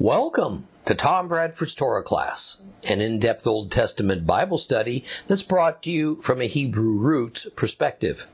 [0.00, 5.90] Welcome to Tom Bradford's Torah class, an in-depth Old Testament Bible study that's brought to
[5.92, 8.26] you from a Hebrew roots perspective.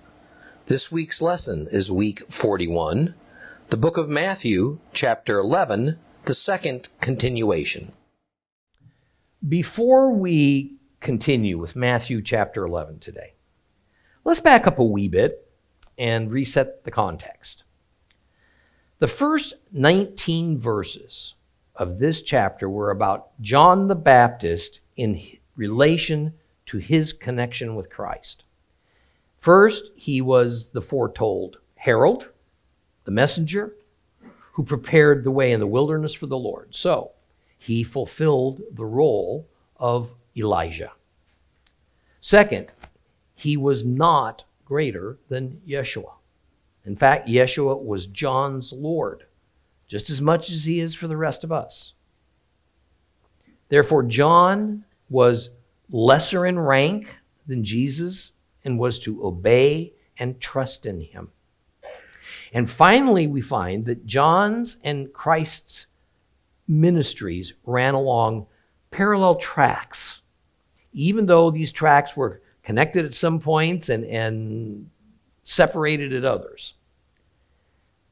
[0.68, 3.14] This week's lesson is week 41,
[3.68, 7.92] the book of Matthew, chapter 11, the second continuation.
[9.46, 13.34] Before we continue with Matthew chapter 11 today,
[14.24, 15.46] let's back up a wee bit
[15.98, 17.64] and reset the context.
[18.98, 21.34] The first 19 verses
[21.80, 25.18] of this chapter were about John the Baptist in
[25.56, 26.34] relation
[26.66, 28.44] to his connection with Christ.
[29.38, 32.28] First, he was the foretold herald,
[33.04, 33.72] the messenger,
[34.52, 36.74] who prepared the way in the wilderness for the Lord.
[36.74, 37.12] So,
[37.56, 40.92] he fulfilled the role of Elijah.
[42.20, 42.72] Second,
[43.34, 46.12] he was not greater than Yeshua.
[46.84, 49.24] In fact, Yeshua was John's Lord
[49.90, 51.94] just as much as he is for the rest of us.
[53.68, 55.50] Therefore, John was
[55.90, 57.08] lesser in rank
[57.48, 58.32] than Jesus
[58.64, 61.30] and was to obey and trust in him.
[62.52, 65.86] And finally, we find that John's and Christ's
[66.68, 68.46] ministries ran along
[68.92, 70.22] parallel tracks,
[70.92, 74.88] even though these tracks were connected at some points and, and
[75.42, 76.74] separated at others.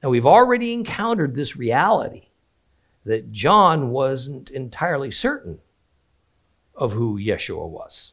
[0.02, 2.28] Now, we've already encountered this reality
[3.04, 5.60] that John wasn't entirely certain
[6.74, 8.12] of who Yeshua was,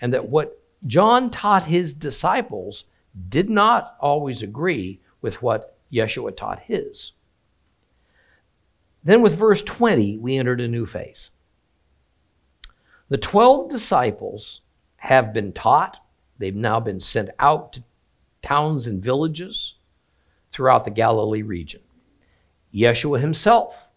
[0.00, 2.84] and that what John taught his disciples
[3.28, 7.12] did not always agree with what Yeshua taught his.
[9.02, 11.30] Then, with verse 20, we entered a new phase.
[13.08, 14.60] The 12 disciples
[14.96, 16.04] have been taught,
[16.38, 17.82] they've now been sent out to
[18.42, 19.74] towns and villages
[20.52, 21.80] throughout the Galilee region.
[22.74, 23.88] Yeshua himself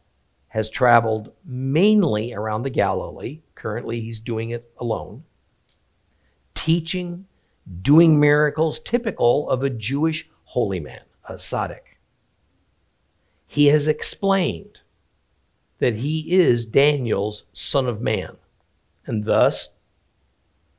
[0.47, 3.41] has traveled mainly around the Galilee.
[3.55, 5.23] Currently, he's doing it alone,
[6.53, 7.25] teaching,
[7.81, 11.97] doing miracles typical of a Jewish holy man, a tzaddik.
[13.47, 14.81] He has explained
[15.79, 18.37] that he is Daniel's son of man,
[19.05, 19.69] and thus,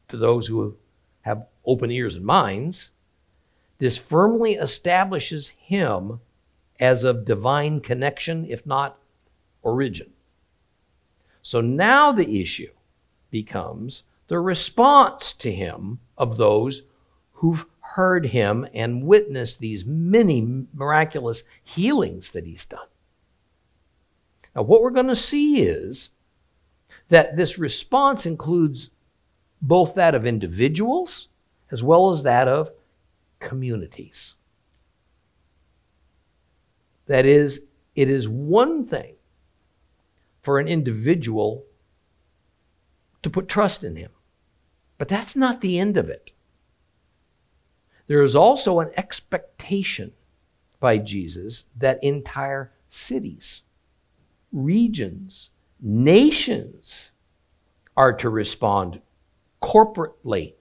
[0.09, 0.77] to those who
[1.23, 2.91] have open ears and minds,
[3.79, 6.21] this firmly establishes him
[6.81, 8.99] as of divine connection, if not
[9.63, 10.11] origin.
[11.43, 12.73] So now the issue
[13.31, 16.83] becomes the response to him of those
[17.33, 22.87] who've heard him and witnessed these many miraculous healings that he's done.
[24.57, 26.11] Now, what we're going to see is
[27.09, 28.91] that this response includes
[29.61, 31.29] both that of individuals
[31.71, 32.71] as well as that of
[33.45, 34.37] communities.
[37.07, 37.63] That is,
[37.95, 39.15] it is one thing
[40.43, 41.65] for an individual
[43.23, 44.11] to put trust in him,
[44.99, 46.31] but that's not the end of it.
[48.07, 50.13] There is also an expectation
[50.81, 53.63] by Jesus that entire cities,
[54.53, 55.51] regions,
[55.81, 57.11] nations
[57.97, 59.01] are to respond
[59.63, 60.55] corporately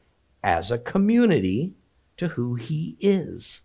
[0.44, 1.74] as a community
[2.18, 3.62] to who he is.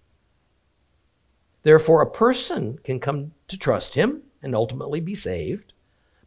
[1.62, 5.72] Therefore, a person can come to trust him and ultimately be saved,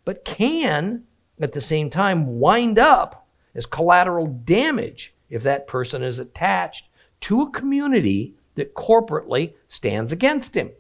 [0.06, 1.04] but can
[1.40, 6.88] at the same time wind up as collateral damage if that person is attached
[7.22, 10.72] to a community that corporately stands against him.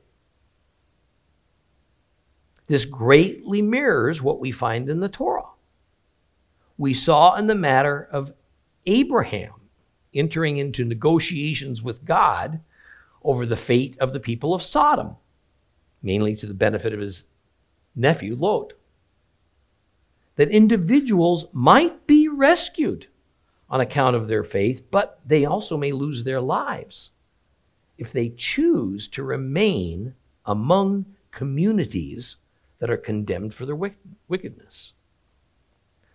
[2.67, 5.45] This greatly mirrors what we find in the Torah.
[6.77, 8.33] We saw in the matter of
[8.85, 9.53] Abraham
[10.13, 12.59] entering into negotiations with God
[13.23, 15.15] over the fate of the people of Sodom,
[16.01, 17.25] mainly to the benefit of his
[17.95, 18.73] nephew Lot.
[20.35, 23.07] That individuals might be rescued
[23.69, 27.11] on account of their faith, but they also may lose their lives
[27.97, 32.37] if they choose to remain among communities
[32.79, 33.77] that are condemned for their
[34.27, 34.93] wickedness.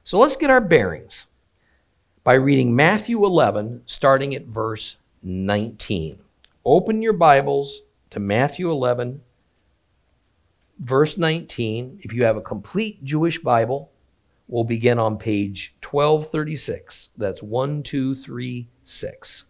[0.02, 1.26] So let's get our bearings
[2.26, 6.18] by reading Matthew 11, starting at verse 19.
[6.64, 9.20] Open your Bibles to Matthew 11,
[10.80, 12.00] verse 19.
[12.02, 13.92] If you have a complete Jewish Bible,
[14.48, 17.10] we'll begin on page 1236.
[17.16, 19.44] That's 1236.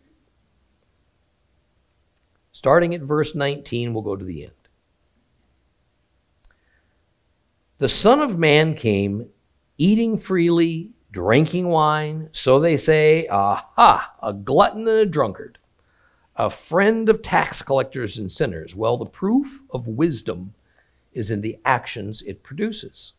[2.52, 4.52] Starting at verse 19, we'll go to the end.
[7.78, 9.30] The Son of Man came
[9.78, 12.28] eating freely drinking wine.
[12.32, 15.58] So they say, aha, a glutton and a drunkard,
[16.36, 18.74] a friend of tax collectors and sinners.
[18.74, 20.54] Well, the proof of wisdom
[21.12, 23.12] is in the actions it produces.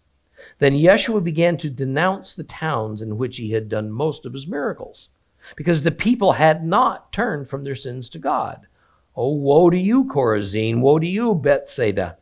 [0.59, 4.45] Then Yeshua began to denounce the towns in which he had done most of his
[4.45, 5.09] miracles,
[5.55, 8.67] because the people had not turned from their sins to God.
[9.15, 10.81] Oh, woe to you, Chorazin!
[10.81, 12.17] Woe to you, Bethsaida!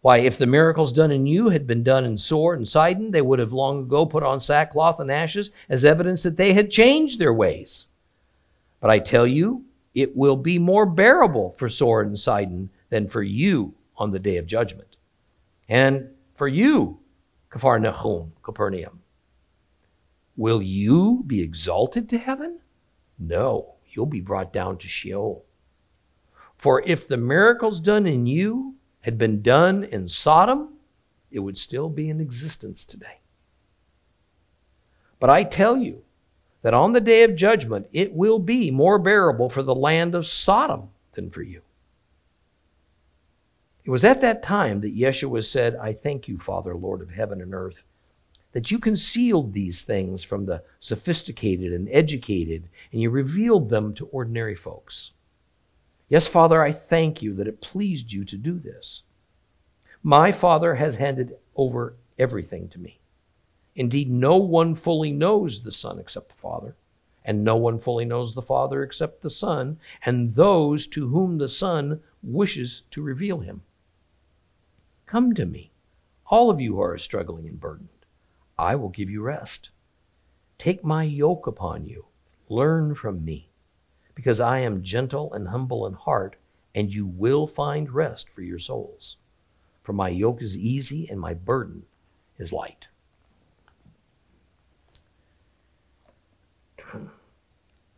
[0.00, 3.22] Why, if the miracles done in you had been done in Sor and Sidon, they
[3.22, 7.18] would have long ago put on sackcloth and ashes as evidence that they had changed
[7.18, 7.88] their ways.
[8.80, 9.64] But I tell you,
[9.94, 14.36] it will be more bearable for Sor and Sidon than for you on the day
[14.36, 14.96] of judgment.
[15.68, 17.00] And for you,
[17.50, 19.00] Capharnaum, Capernaum,
[20.36, 22.60] will you be exalted to heaven?
[23.18, 25.44] No, you'll be brought down to Sheol.
[26.56, 28.74] For if the miracles done in you
[29.08, 30.74] had been done in Sodom,
[31.30, 33.20] it would still be in existence today.
[35.18, 36.02] But I tell you
[36.60, 40.26] that on the day of judgment it will be more bearable for the land of
[40.26, 41.62] Sodom than for you.
[43.82, 47.40] It was at that time that Yeshua said, I thank you, Father, Lord of heaven
[47.40, 47.84] and earth,
[48.52, 54.06] that you concealed these things from the sophisticated and educated, and you revealed them to
[54.08, 55.12] ordinary folks.
[56.08, 59.02] Yes, Father, I thank you that it pleased you to do this.
[60.02, 62.98] My Father has handed over everything to me.
[63.76, 66.76] Indeed, no one fully knows the Son except the Father,
[67.24, 71.48] and no one fully knows the Father except the Son, and those to whom the
[71.48, 73.62] Son wishes to reveal him.
[75.04, 75.70] Come to me,
[76.26, 77.88] all of you who are struggling and burdened.
[78.58, 79.68] I will give you rest.
[80.58, 82.06] Take my yoke upon you.
[82.48, 83.47] Learn from me
[84.18, 86.34] because I am gentle and humble in heart,
[86.74, 89.16] and you will find rest for your souls.
[89.84, 91.84] For my yoke is easy and my burden
[92.36, 92.88] is light.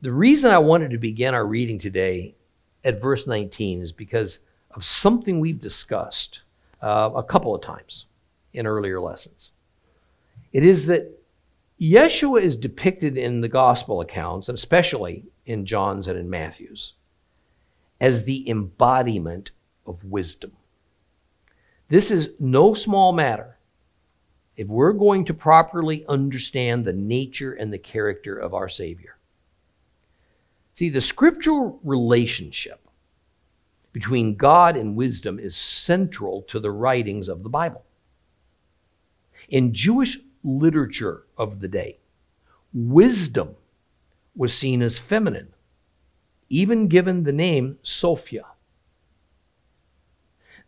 [0.02, 2.34] The reason I wanted to begin our reading today
[2.84, 4.38] at verse 19 is because
[4.70, 6.40] of something we've discussed
[6.82, 8.06] uh, a couple of times
[8.54, 9.52] in earlier lessons.
[10.54, 11.20] It is that
[11.80, 16.94] Yeshua is depicted in the gospel accounts, and especially in John's and in Matthew's,
[18.00, 19.50] as the embodiment
[19.86, 20.52] of wisdom.
[21.88, 23.58] This is no small matter
[24.56, 29.16] if we're going to properly understand the nature and the character of our Savior.
[30.74, 32.80] See, the scriptural relationship
[33.92, 37.82] between God and wisdom is central to the writings of the Bible.
[39.48, 41.98] In Jewish literature of the day.
[42.72, 43.56] Wisdom
[44.34, 45.52] was seen as feminine,
[46.48, 48.44] even given the name Sophia.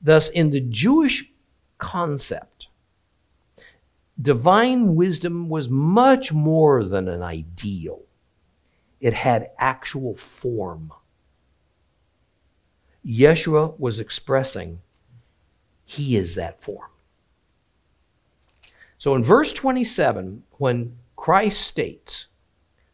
[0.00, 1.30] Thus, in the Jewish
[1.78, 2.68] concept,
[4.20, 8.02] divine wisdom was much more than an ideal,
[9.00, 10.92] it had actual form.
[13.04, 14.80] Yeshua was expressing,
[15.84, 16.90] He is that form.
[18.98, 22.28] So in verse 27, when Christ states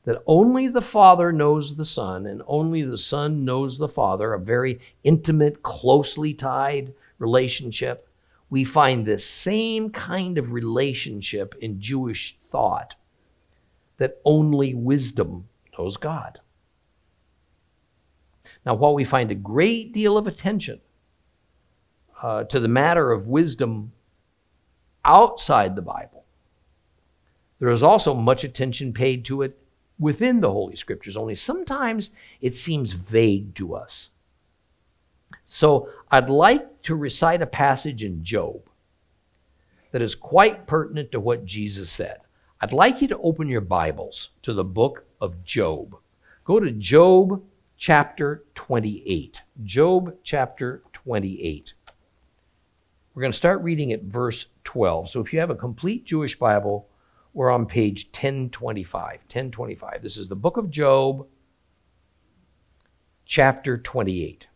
[0.09, 4.41] that only the Father knows the Son and only the Son knows the Father, a
[4.41, 8.09] very intimate, closely tied relationship,
[8.49, 12.95] we find this same kind of relationship in Jewish thought
[13.99, 15.47] that only wisdom
[15.79, 16.41] knows God.
[18.65, 20.81] Now, while we find a great deal of attention
[22.23, 23.93] uh, to the matter of wisdom
[25.05, 26.25] outside the Bible.
[27.59, 29.59] There is also much attention paid to it
[29.99, 34.11] within the Holy Scriptures, only sometimes it seems vague to us.
[35.45, 38.61] So I'd like to recite a passage in Job
[39.93, 42.19] that is quite pertinent to what Jesus said.
[42.61, 45.97] I'd like you to open your Bibles to the book of Job.
[46.45, 47.43] Go to Job
[47.77, 49.43] chapter 28.
[49.65, 51.75] Job chapter 28.
[53.15, 55.09] We're going to start reading at verse 12.
[55.11, 56.88] So if you have a complete Jewish Bible,
[57.39, 59.21] we're on page 1025.
[59.21, 60.03] 1025.
[60.03, 61.25] This is the book of Job,
[63.27, 64.49] chapter 28.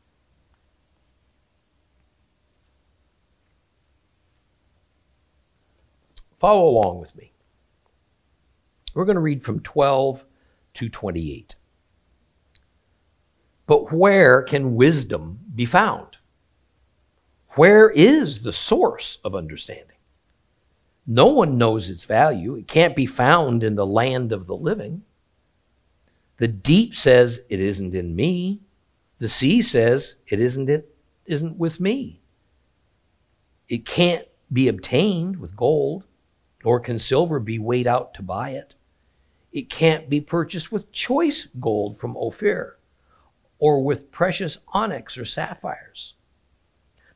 [6.41, 7.33] Follow along with me.
[8.95, 10.25] We're going to read from 12
[10.75, 11.55] to 28.
[13.69, 16.17] But where can wisdom be found?
[17.51, 19.99] Where is the source of understanding?
[21.06, 22.54] No one knows its value.
[22.54, 25.02] It can't be found in the land of the living.
[26.37, 28.61] The deep says it isn't in me.
[29.18, 30.94] The sea says it isn't it
[31.26, 32.21] isn't with me.
[33.68, 36.04] It can't be obtained with gold,
[36.64, 38.75] nor can silver be weighed out to buy it.
[39.52, 42.78] It can't be purchased with choice gold from Ophir,
[43.59, 46.14] or with precious onyx or sapphires.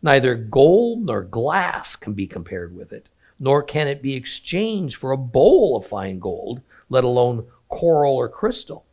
[0.02, 5.12] Neither gold nor glass can be compared with it, nor can it be exchanged for
[5.12, 8.85] a bowl of fine gold, let alone coral or crystal.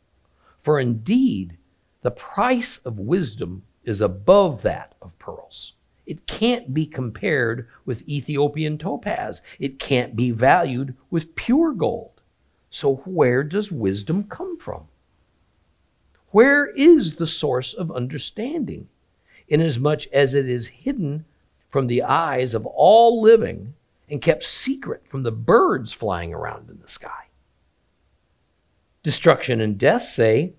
[0.62, 1.57] For indeed,
[2.01, 5.73] the price of wisdom is above that of pearls.
[6.05, 9.41] It can't be compared with Ethiopian topaz.
[9.59, 12.21] It can't be valued with pure gold.
[12.69, 14.88] So, where does wisdom come from?
[16.31, 18.89] Where is the source of understanding?
[19.47, 21.25] Inasmuch as it is hidden
[21.69, 23.75] from the eyes of all living
[24.10, 27.27] and kept secret from the birds flying around in the sky.
[29.01, 30.53] Destruction and death say,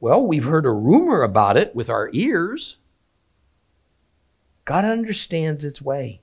[0.00, 2.78] Well, we've heard a rumor about it with our ears.
[4.64, 6.20] God understands its way,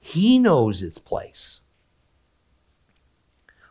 [0.00, 1.60] He knows its place.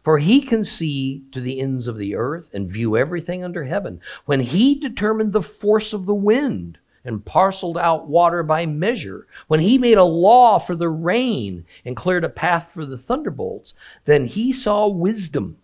[0.03, 4.01] For he can see to the ends of the earth and view everything under heaven.
[4.25, 9.60] When he determined the force of the wind and parceled out water by measure, when
[9.60, 13.74] he made a law for the rain and cleared a path for the thunderbolts,
[14.05, 15.58] then he saw wisdom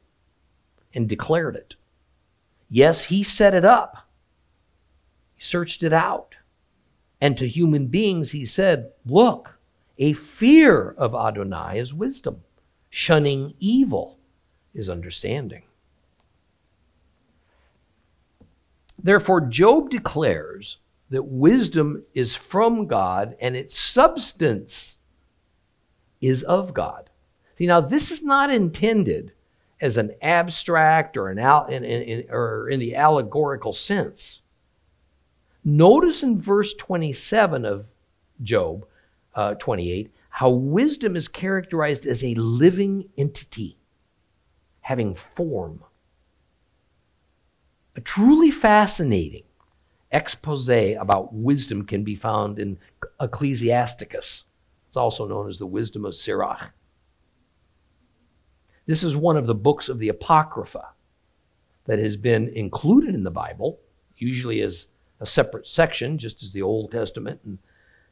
[0.93, 1.75] and declared it.
[2.69, 4.07] Yes, he set it up,
[5.35, 6.35] he searched it out.
[7.19, 9.57] And to human beings, he said, Look,
[9.97, 12.43] a fear of Adonai is wisdom,
[12.89, 14.19] shunning evil
[14.73, 15.63] is understanding.
[19.01, 20.77] Therefore, Job declares
[21.09, 24.97] that wisdom is from God and its substance
[26.19, 27.09] is of God.
[27.57, 29.33] See, now this is not intended
[29.79, 31.37] as an abstract or an
[31.69, 34.41] in, in, in, or in the allegorical sense.
[35.63, 37.85] Notice in verse 27 of
[38.41, 38.85] Job
[39.35, 43.77] uh, 28 how wisdom is characterized as a living entity
[44.81, 45.83] having form.
[47.95, 49.43] A truly fascinating
[50.11, 52.77] expose about wisdom can be found in
[53.19, 54.45] Ecclesiasticus.
[54.87, 56.71] It's also known as the Wisdom of Sirach.
[58.85, 60.89] This is one of the books of the Apocrypha
[61.85, 63.79] that has been included in the Bible,
[64.17, 64.87] usually as
[65.19, 67.57] a separate section, just as the Old Testament and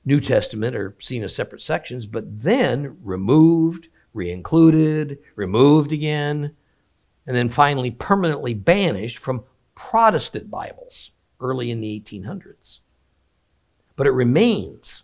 [0.04, 6.56] New Testament are seen as separate sections, but then removed, re-included, removed again,
[7.26, 11.12] and then finally permanently banished from Protestant Bibles
[11.46, 12.80] early in the 1800s.
[13.96, 15.04] But it remains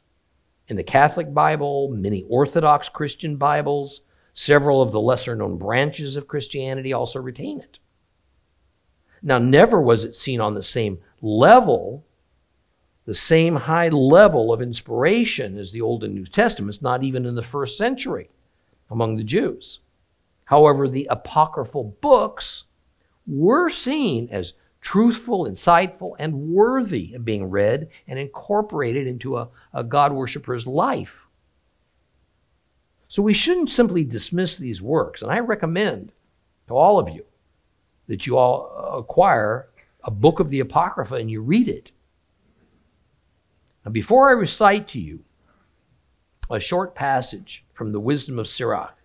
[0.68, 4.02] in the Catholic Bible, many Orthodox Christian Bibles,
[4.34, 7.80] several of the lesser known branches of Christianity also retain it.
[9.22, 12.06] Now, never was it seen on the same level,
[13.06, 17.36] the same high level of inspiration as the Old and New Testaments, not even in
[17.36, 18.30] the first century
[18.90, 19.80] among the Jews.
[20.46, 22.64] However, the apocryphal books
[23.28, 29.84] were seen as truthful, insightful, and worthy of being read and incorporated into a, a
[29.84, 31.28] God worshiper's life.
[33.08, 35.22] So we shouldn't simply dismiss these works.
[35.22, 36.12] And I recommend
[36.68, 37.26] to all of you
[38.08, 39.70] that you all acquire
[40.04, 41.92] a book of the Apocrypha and you read it.
[43.86, 45.24] Now, before I recite to you
[46.50, 48.98] a short passage from the Wisdom of Sirach,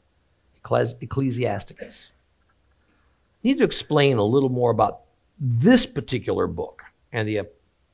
[1.00, 2.10] Ecclesiasticus.
[2.10, 5.02] I need to explain a little more about
[5.38, 7.48] this particular book and the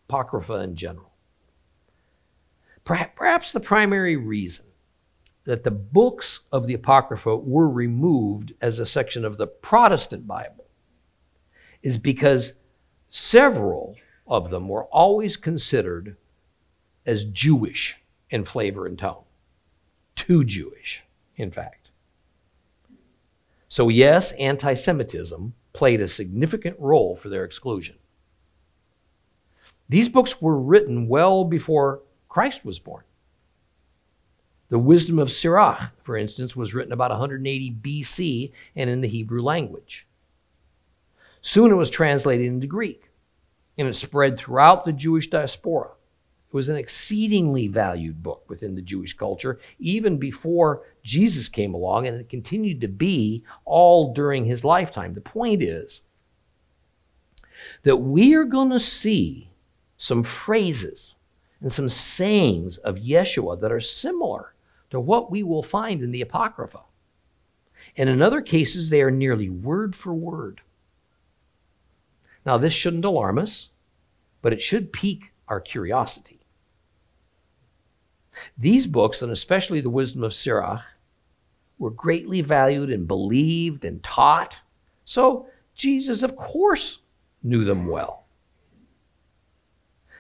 [0.09, 1.13] Apocrypha in general.
[2.85, 4.67] Perhaps the primary reason
[5.45, 10.67] that the books of the Apocrypha were removed as a section of the Protestant Bible
[11.83, 12.55] is because
[13.11, 13.97] several
[14.27, 16.17] of them were always considered
[17.07, 17.97] as Jewish
[18.31, 19.25] in flavor and tone.
[20.15, 21.03] Too Jewish,
[21.37, 21.91] in fact.
[23.69, 27.97] So, yes, anti Semitism played a significant role for their exclusion.
[29.89, 33.05] These books were written well before Christ was born.
[34.71, 39.43] The Wisdom of Sirach, for instance, was written about 180 BC and in the Hebrew
[39.43, 40.07] language.
[41.43, 43.11] Soon it was translated into Greek,
[43.77, 45.91] and it spread throughout the Jewish diaspora.
[46.53, 52.07] It was an exceedingly valued book within the Jewish culture, even before Jesus came along,
[52.07, 55.15] and it continued to be all during his lifetime.
[55.15, 56.03] The point is
[57.85, 59.49] that we are going to see
[59.97, 61.15] some phrases
[61.63, 64.53] and some sayings of Yeshua that are similar
[64.91, 66.81] to what we will find in the Apocrypha.
[67.97, 70.61] And in other cases, they are nearly word for word.
[72.45, 73.71] Now, this shouldn't alarm us,
[74.43, 76.41] but it should pique our curiosity.
[78.59, 80.83] These books, and especially the Wisdom of Sirach,
[81.79, 84.57] were greatly valued and believed and taught.
[85.05, 87.01] So Jesus, of course,
[87.43, 88.27] knew them well.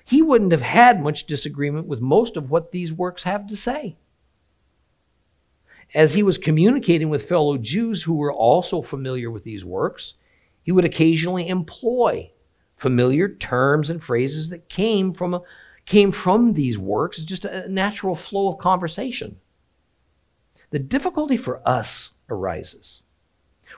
[0.04, 3.96] he wouldn't have had much disagreement with most of what these works have to say.
[5.94, 10.14] As he was communicating with fellow Jews who were also familiar with these works,
[10.62, 12.30] he would occasionally employ
[12.76, 15.42] familiar terms and phrases that came from, a,
[15.86, 19.36] came from these works, just a natural flow of conversation.
[20.70, 23.02] The difficulty for us arises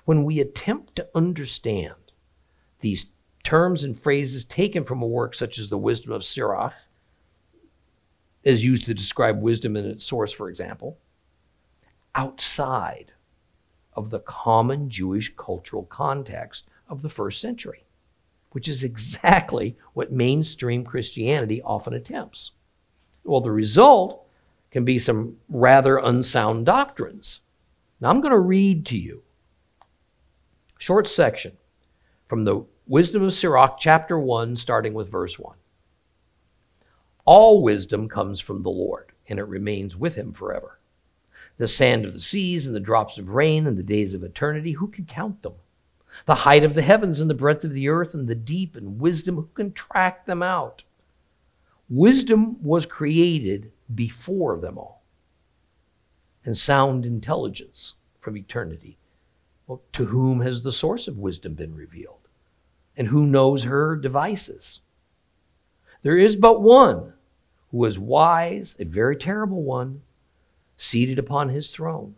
[0.05, 1.95] when we attempt to understand
[2.81, 3.07] these
[3.43, 6.75] terms and phrases taken from a work such as the Wisdom of Sirach,
[8.45, 10.99] as used to describe wisdom in its source, for example,
[12.15, 13.13] outside
[13.95, 17.84] of the common Jewish cultural context of the first century,
[18.55, 22.53] which is exactly what mainstream Christianity often attempts.
[23.25, 24.29] Well, the result
[24.71, 27.41] can be some rather unsound doctrines.
[28.01, 29.25] Now, I'm going to read to you
[29.83, 31.57] a short section
[32.29, 35.57] from the Wisdom of Sirach, chapter 1, starting with verse 1.
[37.25, 40.79] All wisdom comes from the Lord, and it remains with him forever.
[41.57, 44.73] The sand of the seas and the drops of rain and the days of eternity,
[44.73, 45.55] who can count them?
[46.27, 49.01] The height of the heavens and the breadth of the earth and the deep and
[49.01, 50.83] wisdom, who can track them out?
[51.89, 55.03] Wisdom was created before them all,
[56.45, 58.97] and sound intelligence from eternity.
[59.67, 62.25] Well, to whom has the source of wisdom been revealed?
[62.97, 64.81] and who knows her devices.
[66.03, 67.15] There is but one
[67.71, 70.03] who is wise, a very terrible one,
[70.77, 72.15] seated upon his throne.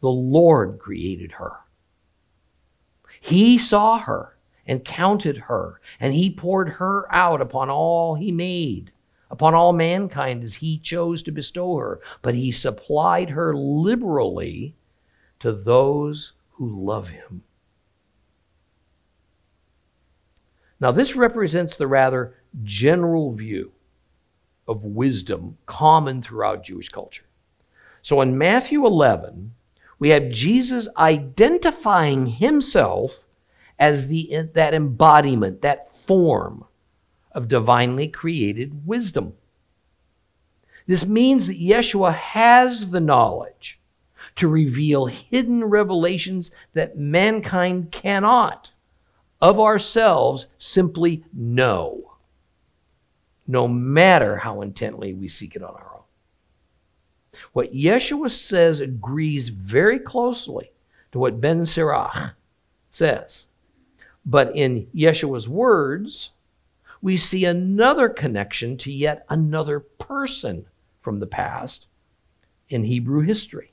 [0.00, 1.52] The Lord created her.
[3.20, 8.92] He saw her and counted her, and he poured her out upon all he made,
[9.30, 12.00] upon all mankind as he chose to bestow her.
[12.22, 14.74] But he supplied her liberally
[15.40, 17.42] to those who love him.
[20.80, 23.72] Now, this represents the rather general view
[24.68, 27.24] of wisdom common throughout Jewish culture.
[28.02, 29.54] So in Matthew 11,
[29.98, 33.18] we have Jesus identifying himself
[33.78, 36.64] as the, that embodiment, that form
[37.32, 39.34] of divinely created wisdom.
[40.86, 43.78] This means that Yeshua has the knowledge
[44.36, 48.70] to reveal hidden revelations that mankind cannot
[49.40, 52.12] of ourselves simply know,
[53.46, 55.87] no matter how intently we seek it on our.
[57.52, 60.72] What Yeshua says agrees very closely
[61.12, 62.34] to what Ben Sirach
[62.90, 63.46] says.
[64.24, 66.30] But in Yeshua's words,
[67.00, 70.66] we see another connection to yet another person
[71.00, 71.86] from the past
[72.68, 73.72] in Hebrew history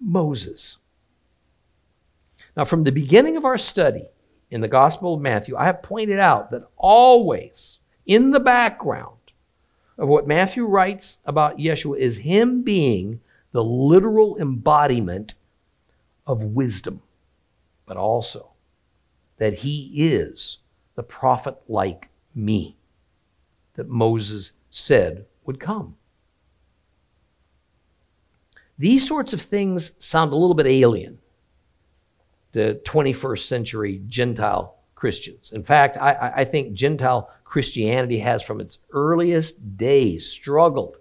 [0.00, 0.78] Moses.
[2.56, 4.08] Now, from the beginning of our study,
[4.50, 9.17] in the Gospel of Matthew, I have pointed out that always in the background
[9.98, 13.20] of what Matthew writes about Yeshua is him being
[13.52, 15.34] the literal embodiment
[16.26, 17.02] of wisdom,
[17.84, 18.50] but also
[19.38, 20.58] that he is
[20.94, 22.76] the prophet like me
[23.74, 25.96] that Moses said would come.
[28.78, 31.18] These sorts of things sound a little bit alien
[32.52, 35.52] to 21st century Gentile Christians.
[35.52, 40.98] In fact, I, I, think Gentile Christianity has, from its earliest days, struggled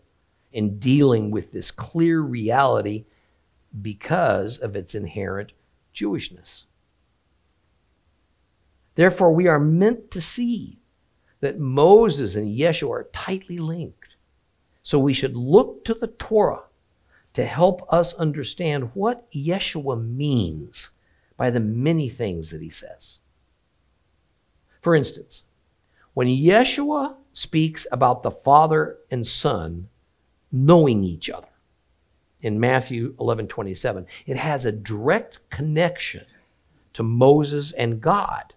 [0.54, 3.04] in dealing with this clear reality
[3.82, 5.52] because of its inherent
[5.94, 6.64] Jewishness.
[8.96, 10.80] Therefore, we are meant to see
[11.42, 14.16] that Moses and Yeshua are tightly linked.
[14.84, 16.64] So we should look to the Torah
[17.34, 20.92] to help us understand what Yeshua means
[21.36, 23.18] by the many things that he says.
[24.82, 25.44] For instance,
[26.18, 29.88] when Yeshua speaks about the Father and Son
[30.52, 31.54] knowing each other
[32.42, 36.26] in Matthew 11 27, it has a direct connection
[36.94, 38.56] to Moses and God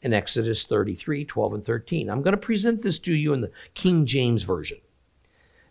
[0.00, 2.08] in Exodus 33 12 and 13.
[2.08, 4.78] I'm going to present this to you in the King James Version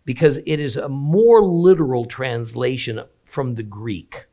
[0.05, 4.27] because it is a more literal translation from the Greek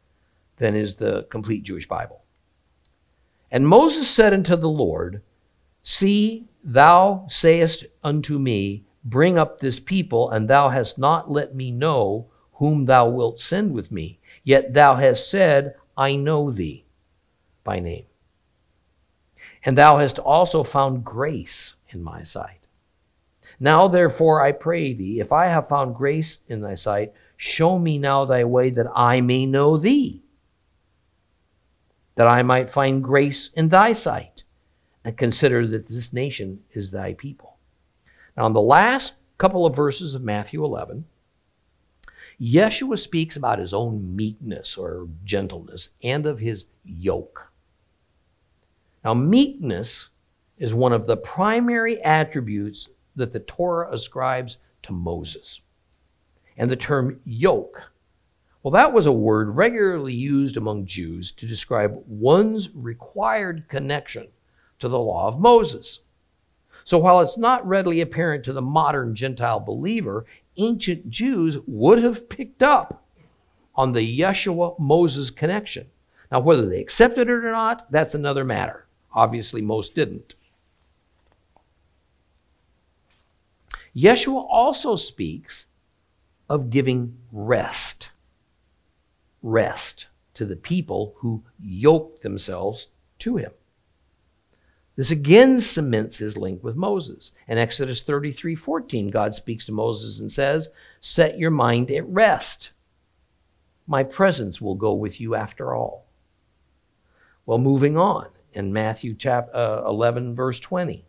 [0.58, 2.20] than is the complete Jewish Bible.
[3.50, 5.22] And Moses said unto the Lord,
[5.80, 11.70] See, thou sayest unto me, Bring up this people, and thou hast not let me
[11.70, 14.18] know whom thou wilt send with me.
[14.42, 16.86] Yet thou hast said, I know thee
[17.62, 18.06] by name.
[19.64, 22.66] And thou hast also found grace in my sight.
[23.60, 27.98] Now, therefore, I pray thee, if I have found grace in thy sight, show me
[27.98, 30.24] now thy way that I may know thee
[32.16, 34.33] that I might find grace in thy sight,
[35.04, 37.56] and consider that this nation is thy people.
[38.36, 41.04] Now, in the last couple of verses of Matthew 11,
[42.40, 47.48] Yeshua speaks about his own meekness or gentleness and of his yoke.
[49.04, 50.08] Now, meekness
[50.58, 55.60] is one of the primary attributes that the Torah ascribes to Moses.
[56.56, 57.80] And the term yoke,
[58.62, 64.28] well, that was a word regularly used among Jews to describe one's required connection
[64.78, 66.00] to the law of Moses.
[66.84, 72.28] So while it's not readily apparent to the modern Gentile believer, ancient Jews would have
[72.28, 73.04] picked up
[73.74, 75.86] on the Yeshua Moses connection.
[76.30, 78.86] Now, whether they accepted it or not, that's another matter.
[79.12, 80.34] Obviously, most didn't.
[83.96, 85.66] Yeshua also speaks
[86.48, 88.10] of giving rest.
[89.42, 92.88] Rest to the people who yoke themselves
[93.20, 93.52] to him.
[94.96, 97.32] This again cements his link with Moses.
[97.48, 100.68] In Exodus 33 14, God speaks to Moses and says,
[101.00, 102.70] Set your mind at rest.
[103.86, 106.06] My presence will go with you after all.
[107.44, 111.04] Well, moving on in Matthew chapter uh, 11, verse 20,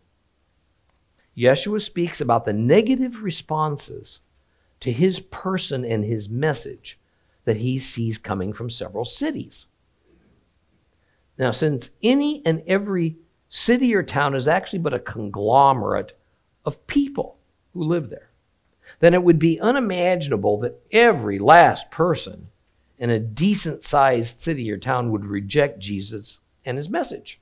[1.38, 4.21] Yeshua speaks about the negative responses
[4.80, 7.00] to his person and his message
[7.45, 9.67] that he sees coming from several cities.
[11.38, 13.17] Now, since any and every
[13.49, 16.17] city or town is actually but a conglomerate
[16.65, 17.38] of people
[17.73, 18.29] who live there,
[18.99, 22.47] then it would be unimaginable that every last person
[22.97, 27.39] in a decent sized city or town would reject Jesus and his message.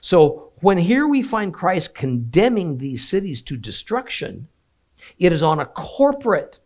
[0.00, 4.48] So, when here we find Christ condemning these cities to destruction,
[5.18, 6.58] it is on a corporate,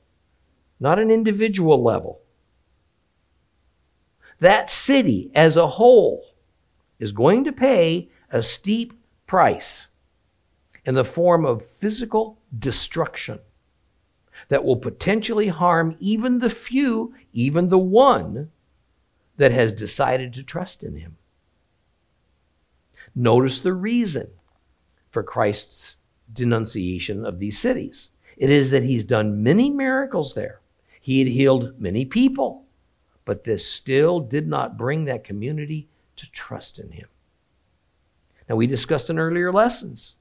[0.78, 2.20] not an individual level.
[4.40, 6.33] That city as a whole
[6.98, 8.92] is going to pay a steep
[9.26, 9.88] price
[10.84, 13.38] in the form of physical destruction
[14.48, 18.50] that will potentially harm even the few, even the one
[19.36, 21.16] that has decided to trust in him.
[23.14, 24.28] Notice the reason
[25.10, 25.96] for Christ's
[26.32, 28.08] denunciation of these cities.
[28.36, 30.60] It is that he's done many miracles there.
[31.00, 32.64] He had healed many people,
[33.24, 37.08] but this still did not bring that community to trust in him.
[38.48, 40.14] Now, we discussed in earlier lessons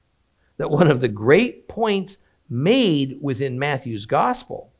[0.56, 4.72] that one of the great points made within Matthew's gospel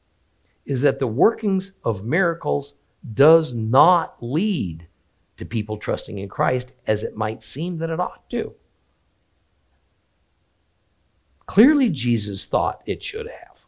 [0.64, 2.74] is that the workings of miracles
[3.12, 4.86] does not lead
[5.36, 8.54] to people trusting in Christ as it might seem that it ought to.
[11.46, 13.66] Clearly, Jesus thought it should have.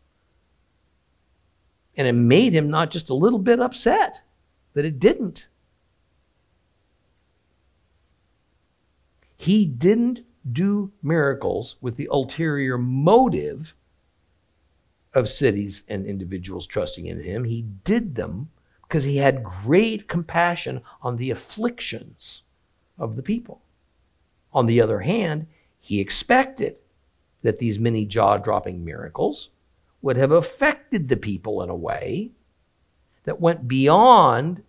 [1.97, 4.21] And it made him not just a little bit upset
[4.75, 5.47] that it didn't.
[9.37, 10.21] He didn't
[10.51, 13.75] do miracles with the ulterior motive
[15.13, 17.45] of cities and individuals trusting in him.
[17.45, 18.51] He did them
[18.83, 22.43] because he had great compassion on the afflictions
[22.99, 23.63] of the people.
[24.53, 25.47] On the other hand,
[25.81, 26.77] he expected
[27.43, 29.51] that these many jaw dropping miracles
[30.03, 32.31] would have affected the people in a way
[33.25, 34.63] that went beyond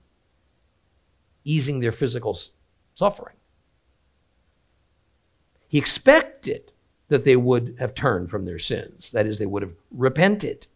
[1.43, 2.37] easing their physical
[2.95, 3.35] suffering.
[5.67, 6.71] He expected
[7.09, 9.11] that they would have turned from their sins.
[9.11, 10.67] That is, they would have repented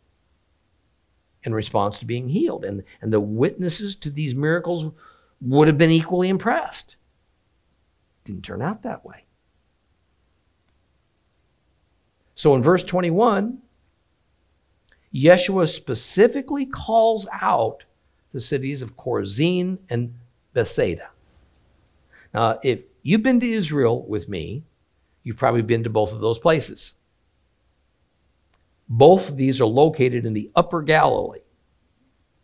[1.44, 2.64] in response to being healed.
[2.64, 4.88] And, and the witnesses to these miracles
[5.42, 6.96] would have been equally impressed.
[8.24, 9.26] Didn't turn out that way.
[12.36, 13.60] So in verse 21,
[15.14, 17.84] Yeshua specifically calls out
[18.32, 20.14] the cities of Chorazin and
[20.54, 21.10] Bethsaida.
[22.34, 24.64] Now, if you've been to Israel with me,
[25.24, 26.94] You've probably been to both of those places.
[28.90, 31.40] Both of these are located in the upper Galilee,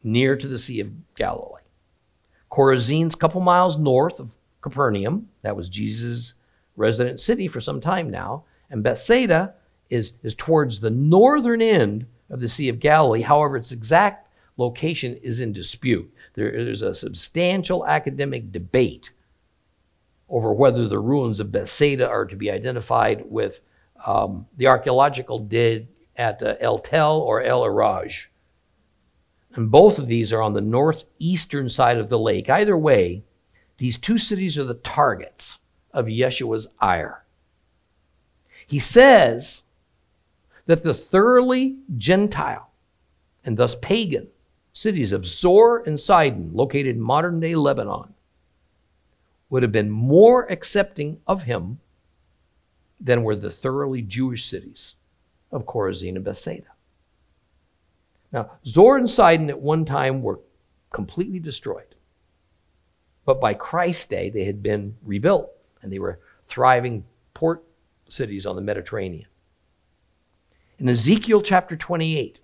[0.03, 1.63] near to the Sea of Galilee.
[2.51, 5.27] Chorazin's a couple miles north of Capernaum.
[5.41, 6.35] That was Jesus'
[6.75, 8.45] resident city for some time now.
[8.69, 9.55] And Bethsaida
[9.89, 13.21] is, is towards the northern end of the Sea of Galilee.
[13.21, 16.11] However, its exact location is in dispute.
[16.33, 19.11] There's a substantial academic debate
[20.29, 23.61] over whether the ruins of Bethsaida are to be identified with
[24.05, 28.27] um, the archaeological dig at uh, El Tel or El Araj.
[29.53, 32.49] And both of these are on the northeastern side of the lake.
[32.49, 33.23] Either way,
[33.77, 35.59] these two cities are the targets
[35.91, 37.23] of Yeshua's ire.
[38.65, 39.63] He says
[40.65, 42.69] that the thoroughly Gentile
[43.45, 44.27] and thus pagan
[44.73, 48.13] cities of Zor and Sidon, located in modern day Lebanon,
[49.49, 51.79] would have been more accepting of him
[52.99, 54.95] than were the thoroughly Jewish cities
[55.51, 56.67] of Chorazin and Bethsaida.
[58.31, 60.41] Now, Zor and Sidon at one time were
[60.91, 61.95] completely destroyed.
[63.25, 65.49] But by Christ's day, they had been rebuilt
[65.81, 67.63] and they were thriving port
[68.09, 69.27] cities on the Mediterranean.
[70.79, 72.39] In Ezekiel chapter 28,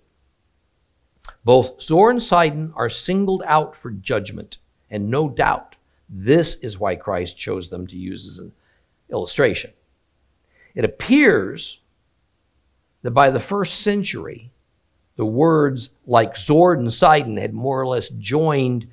[1.44, 4.58] both Zor and Sidon are singled out for judgment,
[4.90, 5.73] and no doubt
[6.08, 8.52] this is why Christ chose them to use as an
[9.10, 9.72] illustration.
[10.74, 11.80] It appears
[13.02, 14.50] that by the first century,
[15.16, 18.88] the words like Zor and Sidon had more or less joined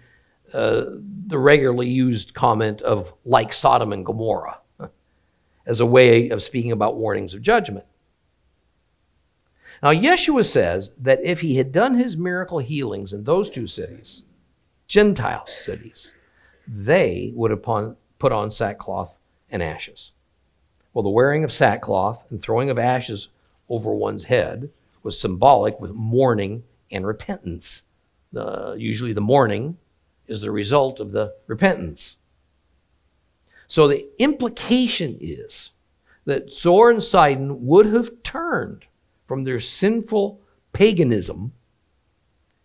[0.54, 0.86] uh,
[1.28, 4.60] the regularly used comment of like Sodom and Gomorrah
[5.66, 7.86] as a way of speaking about warnings of judgment.
[9.82, 14.24] Now, Yeshua says that if he had done his miracle healings in those two cities,
[14.88, 16.14] Gentile cities,
[16.74, 19.18] they would have put on sackcloth
[19.50, 20.14] and ashes.
[20.94, 23.28] Well, the wearing of sackcloth and throwing of ashes
[23.68, 24.70] over one's head
[25.04, 27.82] was symbolic with mourning and repentance.
[28.34, 29.78] Usually, the mourning
[30.28, 32.16] is the result of the repentance.
[33.68, 35.72] So, the implication is
[36.26, 38.86] that Zor and Sidon would have turned
[39.28, 40.40] from their sinful
[40.72, 41.52] paganism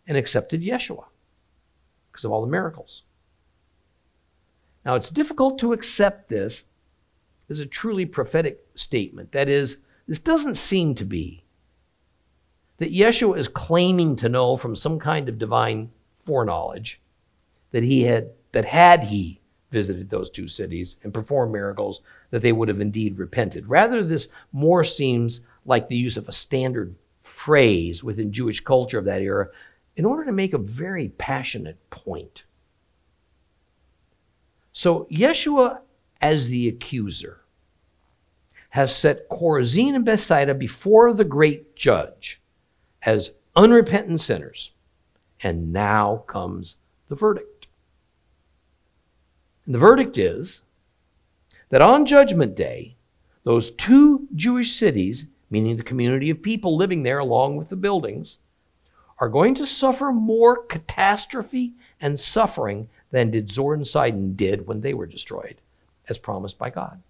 [0.06, 1.06] and accepted Yeshua
[2.12, 3.02] because of all the miracles.
[4.86, 6.62] Now, it's difficult to accept this
[7.50, 9.32] as a truly prophetic statement.
[9.32, 11.42] That is, this doesn't seem to be
[12.76, 15.90] that Yeshua is claiming to know from some kind of divine
[16.24, 17.00] foreknowledge
[17.72, 19.40] that he had that had he
[19.72, 23.68] visited those two cities and performed miracles that they would have indeed repented.
[23.68, 26.94] Rather, this more seems like the use of a standard
[27.24, 29.48] phrase within Jewish culture of that era
[29.96, 32.44] in order to make a very passionate point.
[34.76, 35.78] So, Yeshua,
[36.20, 37.40] as the accuser,
[38.68, 42.42] has set Chorazin and Bethsaida before the great judge
[43.02, 44.72] as unrepentant sinners.
[45.42, 46.76] And now comes
[47.08, 47.68] the verdict.
[49.64, 50.60] And the verdict is
[51.70, 52.96] that on Judgment Day,
[53.44, 58.38] those two Jewish cities meaning the community of people living there along with the buildings,
[59.18, 64.82] are going to suffer more catastrophe and suffering than did Zor and Sidon did when
[64.82, 65.56] they were destroyed,
[66.08, 67.00] as promised by God.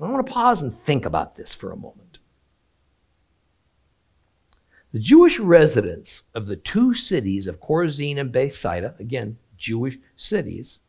[0.00, 2.18] I want to pause and think about this for a moment.
[4.92, 10.80] The Jewish residents of the two cities of Chorazin and Bethsaida, again, Jewish cities,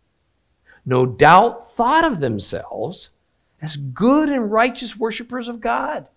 [0.86, 3.12] no doubt thought of themselves
[3.62, 6.08] as good and righteous worshippers of God.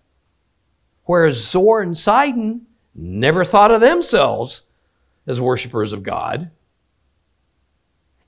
[1.05, 2.65] Whereas Zor and Sidon
[2.95, 4.61] never thought of themselves
[5.27, 6.49] as worshippers of God.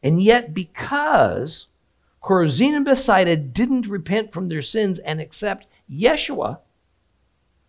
[0.03, 1.67] And yet, because
[2.21, 6.59] Chorazin and Bethsaida didn't repent from their sins and accept Yeshua,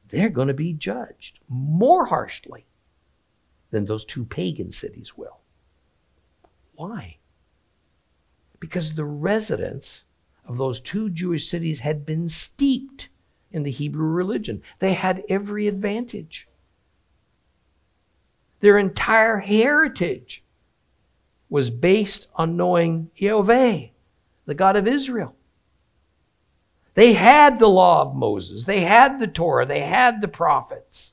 [0.08, 2.66] they're going to be judged more harshly
[3.70, 5.38] than those two pagan cities will.
[6.74, 7.16] Why?
[8.60, 10.02] Because the residents
[10.46, 13.08] of those two Jewish cities had been steeped
[13.50, 14.62] in the Hebrew religion.
[14.78, 16.46] They had every advantage.
[18.60, 20.43] Their entire heritage
[21.54, 23.86] was based on knowing Yahweh,
[24.44, 25.36] the God of Israel.
[26.94, 31.12] They had the law of Moses, they had the Torah, they had the prophets.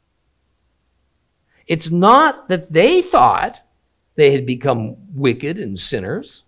[1.67, 3.59] It's not that they thought
[4.15, 6.43] they had become wicked and sinners.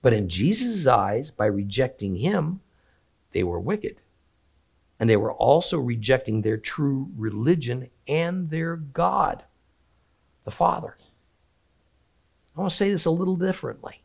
[0.00, 2.60] But in Jesus' eyes, by rejecting him,
[3.32, 3.98] they were wicked.
[4.98, 9.44] And they were also rejecting their true religion and their God,
[10.44, 10.96] the Father.
[12.56, 14.02] I want to say this a little differently.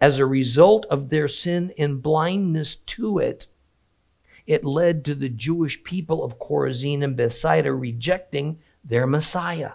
[0.00, 3.46] As a result of their sin and blindness to it,
[4.46, 9.72] it led to the Jewish people of Chorazin and Bethsaida rejecting their Messiah.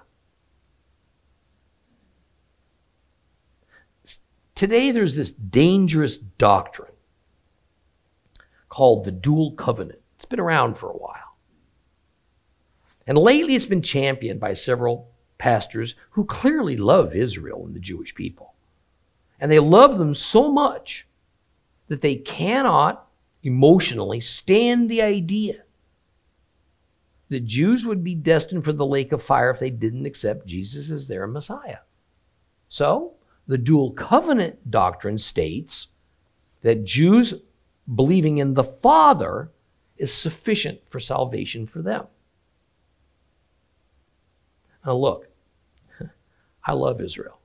[4.56, 6.94] Today, there's this dangerous doctrine
[8.68, 10.00] called the dual covenant.
[10.16, 11.38] It's been around for a while.
[13.06, 18.16] And lately, it's been championed by several pastors who clearly love Israel and the Jewish
[18.16, 18.54] people.
[19.40, 21.08] And they love them so much
[21.88, 23.08] that they cannot
[23.44, 25.64] emotionally stand the idea
[27.30, 30.92] that Jews would be destined for the lake of fire if they didn't accept Jesus
[30.92, 31.80] as their Messiah.
[32.70, 33.14] So,
[33.48, 35.88] the dual covenant doctrine states
[36.62, 37.34] that Jews
[37.94, 39.52] believing in the Father
[39.98, 42.08] is sufficient for salvation for them.
[44.86, 45.28] Now, look,
[46.66, 47.40] I love Israel.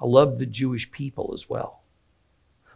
[0.00, 1.82] I love the Jewish people as well.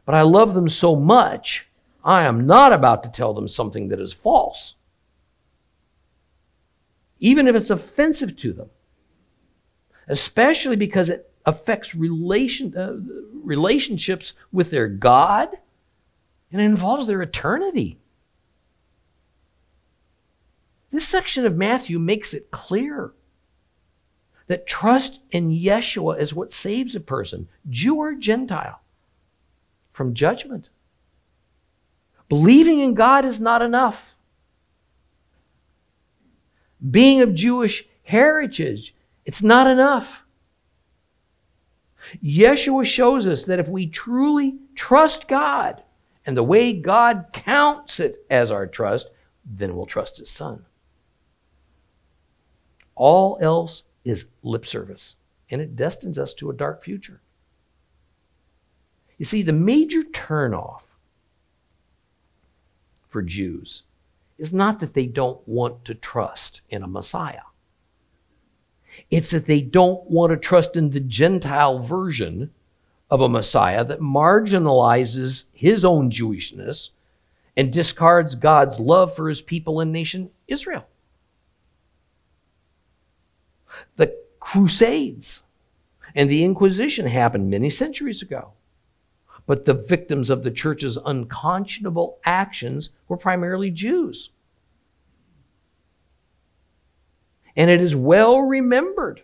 [0.04, 1.66] But I love them so much
[2.04, 4.76] I am not about to tell them something that is false,
[7.18, 8.70] even if it's offensive to them,
[10.08, 12.96] especially because it affects relation, uh,
[13.44, 15.50] relationships with their God
[16.50, 17.98] and it involves their eternity.
[20.90, 23.12] This section of Matthew makes it clear
[24.50, 28.80] that trust in Yeshua is what saves a person, Jew or Gentile,
[29.92, 30.70] from judgment.
[32.28, 34.16] Believing in God is not enough.
[36.90, 38.92] Being of Jewish heritage,
[39.24, 40.24] it's not enough.
[42.20, 45.80] Yeshua shows us that if we truly trust God
[46.26, 49.10] and the way God counts it as our trust,
[49.44, 50.64] then we'll trust His Son.
[52.96, 55.16] All else is lip service,
[55.50, 57.20] and it destines us to a dark future.
[59.18, 60.82] You see, the major turnoff
[63.08, 63.82] for Jews
[64.38, 67.42] is not that they don't want to trust in a Messiah.
[69.10, 72.50] It's that they don't want to trust in the Gentile version
[73.10, 76.90] of a Messiah that marginalizes his own Jewishness
[77.56, 80.86] and discards God's love for his people and nation, Israel.
[83.96, 85.40] The Crusades
[86.14, 88.52] and the Inquisition happened many centuries ago.
[89.46, 94.30] But the victims of the church's unconscionable actions were primarily Jews.
[97.56, 99.22] And it is well remembered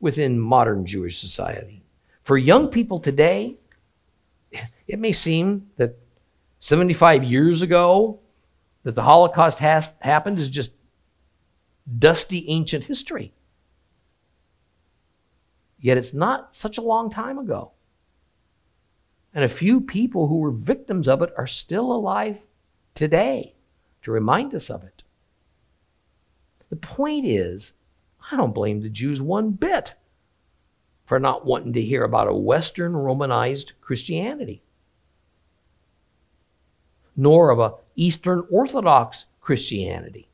[0.00, 1.82] within modern Jewish society.
[2.22, 3.56] For young people today,
[4.86, 5.96] it may seem that
[6.58, 8.18] 75 years ago
[8.82, 10.72] that the Holocaust has happened is just
[11.98, 13.32] dusty ancient history.
[15.80, 17.72] Yet it's not such a long time ago.
[19.32, 22.44] And a few people who were victims of it are still alive
[22.94, 23.54] today
[24.02, 25.02] to remind us of it.
[26.70, 27.72] The point is,
[28.30, 29.94] I don't blame the Jews one bit
[31.06, 34.62] for not wanting to hear about a Western Romanized Christianity,
[37.16, 40.28] nor of a Eastern Orthodox Christianity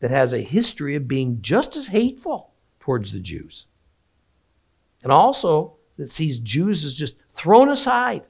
[0.00, 3.66] that has a history of being just as hateful towards the Jews.
[5.02, 8.24] And also that sees Jews as just thrown aside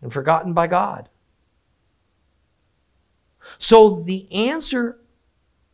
[0.00, 1.08] and forgotten by God.
[3.58, 4.98] So the answer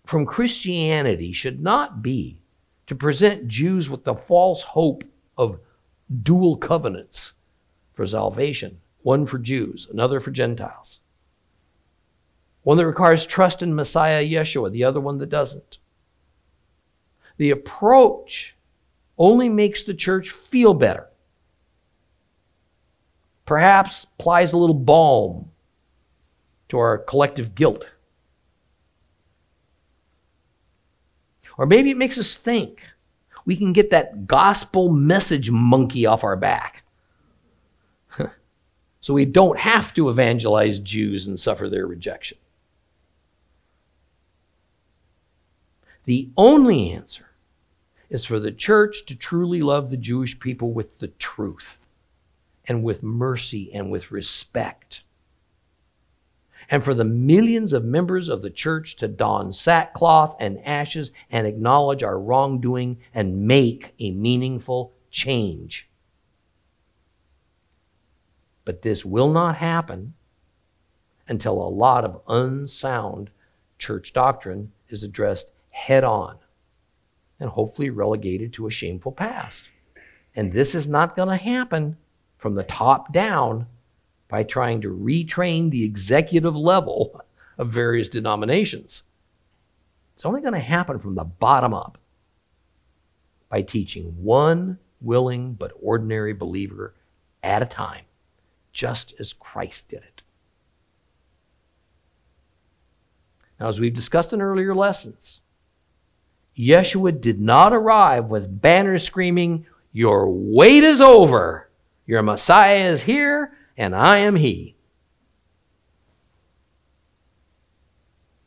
[0.04, 2.40] from Christianity should not be
[2.87, 5.04] to present Jews with the false hope
[5.37, 5.61] of
[6.22, 7.35] dual covenants
[7.94, 11.00] for salvation one for Jews, another for Gentiles.
[12.62, 15.78] One that requires trust in Messiah Yeshua, the other one that doesn't.
[17.38, 18.57] The approach
[19.18, 21.09] only makes the church feel better.
[23.44, 25.50] Perhaps applies a little balm
[26.68, 27.87] to our collective guilt.
[31.57, 32.83] Or maybe it makes us think
[33.44, 36.85] we can get that gospel message monkey off our back.
[39.00, 42.37] so we don't have to evangelize Jews and suffer their rejection.
[46.04, 47.28] The only answer
[48.11, 51.77] is for the church to truly love the Jewish people with the truth
[52.66, 55.03] and with mercy and with respect.
[56.71, 61.47] And for the millions of members of the church to don sackcloth and ashes and
[61.47, 65.88] acknowledge our wrongdoing and make a meaningful change.
[68.64, 70.12] But this will not happen
[71.27, 73.31] until a lot of unsound
[73.79, 76.38] church doctrine is addressed head on
[77.40, 79.64] and hopefully relegated to a shameful past.
[80.35, 81.96] And this is not going to happen
[82.37, 83.66] from the top down
[84.29, 87.20] by trying to retrain the executive level
[87.57, 89.03] of various denominations.
[90.14, 91.98] It's only going to happen from the bottom up
[93.48, 96.94] by teaching one willing but ordinary believer
[97.42, 98.05] at a time,
[98.72, 100.22] just as Christ did it.
[103.58, 105.40] Now, as we've discussed in earlier lessons,
[106.59, 111.71] Yeshua did not arrive with banners screaming, Your wait is over.
[112.04, 114.75] Your Messiah is here, and I am He.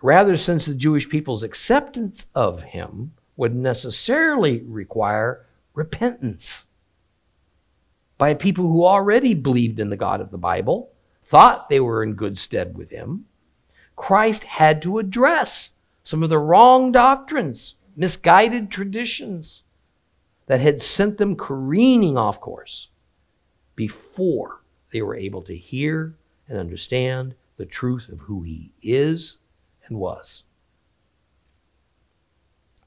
[0.01, 6.65] Rather, since the Jewish people's acceptance of Him would necessarily require repentance
[8.17, 10.91] by people who already believed in the God of the Bible,
[11.23, 13.25] thought they were in good stead with Him,
[13.95, 15.69] Christ had to address
[16.03, 19.63] some of the wrong doctrines misguided traditions
[20.47, 22.89] that had sent them careening off course
[23.75, 24.61] before
[24.91, 26.15] they were able to hear
[26.47, 29.37] and understand the truth of who he is
[29.85, 30.43] and was.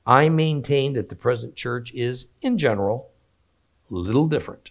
[0.06, 3.10] I maintain that the present church is, in general,
[3.90, 4.70] a little different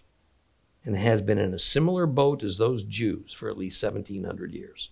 [0.85, 4.89] and has been in a similar boat as those Jews for at least 1700 years.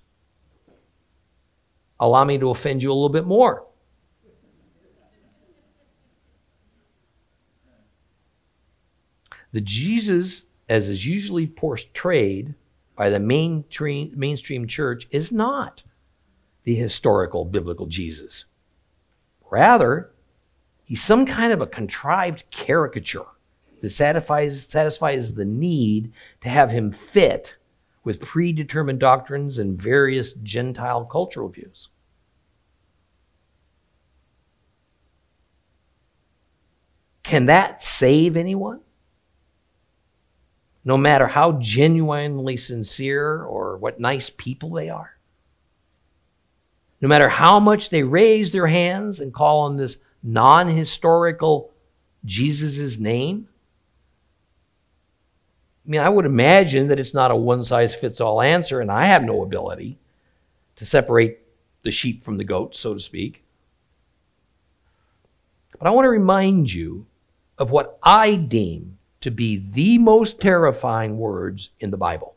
[1.99, 3.65] Allow me to offend you a little bit more.
[9.51, 12.55] The Jesus, as is usually portrayed
[12.95, 15.83] by the mainstream, mainstream church, is not
[16.63, 18.45] the historical biblical Jesus.
[19.49, 20.11] Rather,
[20.85, 23.25] he's some kind of a contrived caricature
[23.81, 27.55] that satisfies, satisfies the need to have him fit
[28.03, 31.89] with predetermined doctrines and various Gentile cultural views.
[37.23, 38.81] Can that save anyone?
[40.83, 45.15] No matter how genuinely sincere or what nice people they are?
[47.01, 51.71] No matter how much they raise their hands and call on this non historical
[52.25, 53.47] Jesus' name?
[55.85, 58.91] I mean, I would imagine that it's not a one size fits all answer, and
[58.91, 59.97] I have no ability
[60.75, 61.39] to separate
[61.83, 63.43] the sheep from the goats, so to speak.
[65.77, 67.07] But I want to remind you
[67.57, 72.35] of what I deem to be the most terrifying words in the Bible.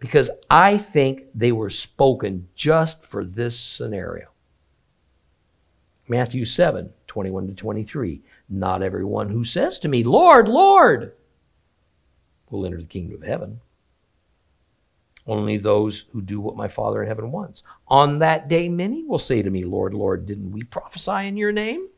[0.00, 4.28] Because I think they were spoken just for this scenario.
[6.08, 8.20] Matthew 7 21 to 23.
[8.48, 11.12] Not everyone who says to me, Lord, Lord,
[12.50, 13.60] will enter the kingdom of heaven.
[15.26, 17.62] Only those who do what my Father in heaven wants.
[17.88, 21.52] On that day, many will say to me, Lord, Lord, didn't we prophesy in your
[21.52, 21.88] name?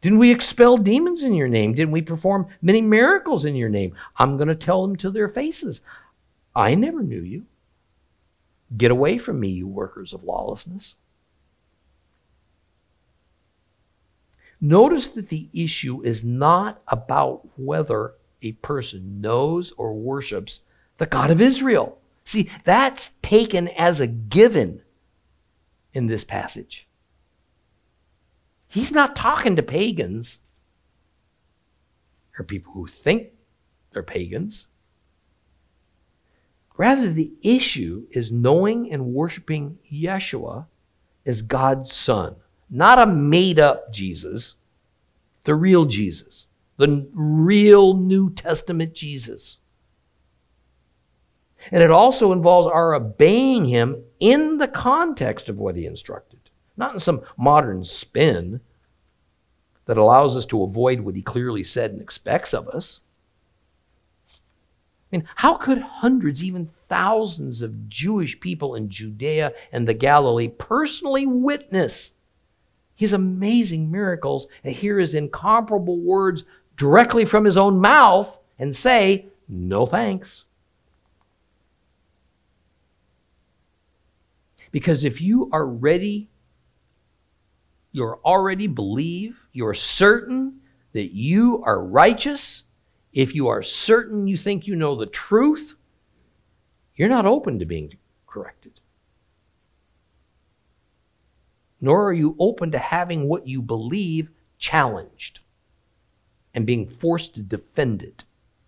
[0.00, 1.74] Didn't we expel demons in your name?
[1.74, 3.94] Didn't we perform many miracles in your name?
[4.16, 5.80] I'm going to tell them to their faces,
[6.54, 7.46] I never knew you.
[8.76, 10.94] Get away from me, you workers of lawlessness.
[14.60, 20.60] Notice that the issue is not about whether a person knows or worships
[20.98, 21.98] the God of Israel.
[22.24, 24.82] See, that's taken as a given
[25.94, 26.87] in this passage.
[28.68, 30.38] He's not talking to pagans
[32.38, 33.28] or people who think
[33.92, 34.66] they're pagans.
[36.76, 40.66] Rather, the issue is knowing and worshiping Yeshua
[41.26, 42.36] as God's Son,
[42.70, 44.54] not a made up Jesus,
[45.42, 46.46] the real Jesus
[46.78, 49.58] the real New Testament Jesus.
[51.70, 56.37] And it also involves our obeying him in the context of what he instructed,
[56.78, 58.60] not in some modern spin
[59.84, 63.00] that allows us to avoid what he clearly said and expects of us.
[65.10, 70.48] I mean, how could hundreds, even thousands of Jewish people in Judea and the Galilee
[70.48, 72.10] personally witness
[72.94, 76.44] his amazing miracles and hear his incomparable words
[76.76, 80.44] directly from his own mouth and say, no thanks.
[84.70, 86.28] Because if you are ready,
[87.92, 90.60] you're already believe, you're certain
[90.92, 92.64] that you are righteous,
[93.12, 95.74] if you are certain you think you know the truth,
[96.96, 97.92] you're not open to being
[98.26, 98.80] corrected.
[101.80, 105.40] Nor are you open to having what you believe challenged
[106.54, 108.24] and being forced to defend it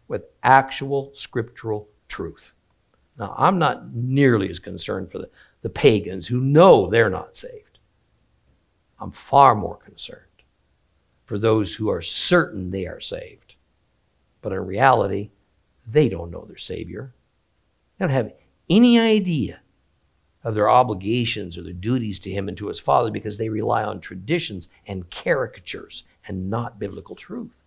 [0.08, 2.52] with actual scriptural truth.
[3.18, 5.30] Now, I'm not nearly as concerned for the,
[5.62, 7.69] the pagans who know they're not saved.
[9.00, 10.20] I'm far more concerned
[11.24, 13.54] for those who are certain they are saved.
[14.42, 15.30] But in reality,
[15.86, 17.12] they don't know their Savior.
[17.98, 18.32] They don't have
[18.68, 19.60] any idea
[20.42, 23.84] of their obligations or their duties to Him and to His Father because they rely
[23.84, 27.62] on traditions and caricatures and not biblical truth.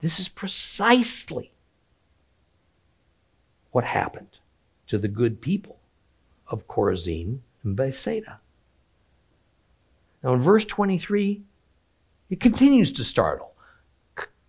[0.00, 1.52] This is precisely
[3.70, 4.38] what happened
[4.88, 5.78] to the good people
[6.48, 8.40] of Chorazin and Bethsaida.
[10.22, 11.42] Now, in verse 23,
[12.30, 13.54] it continues to startle.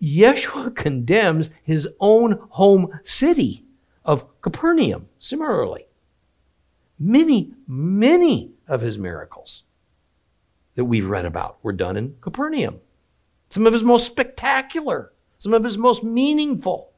[0.01, 3.65] Yeshua condemns his own home city
[4.05, 5.85] of Capernaum similarly.
[6.99, 9.63] Many, many of his miracles
[10.75, 12.79] that we've read about were done in Capernaum.
[13.49, 15.13] Some of his most spectacular
[15.43, 16.93] some of his most meaningful.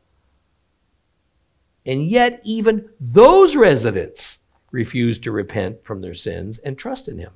[1.83, 4.37] And yet, even those residents
[4.69, 7.31] refused to repent from their sins and trust in him.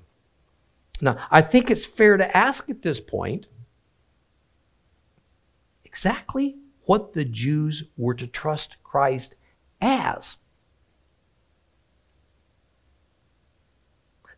[1.01, 3.47] Now, I think it's fair to ask at this point
[5.85, 9.35] exactly what the Jews were to trust Christ
[9.81, 10.37] as.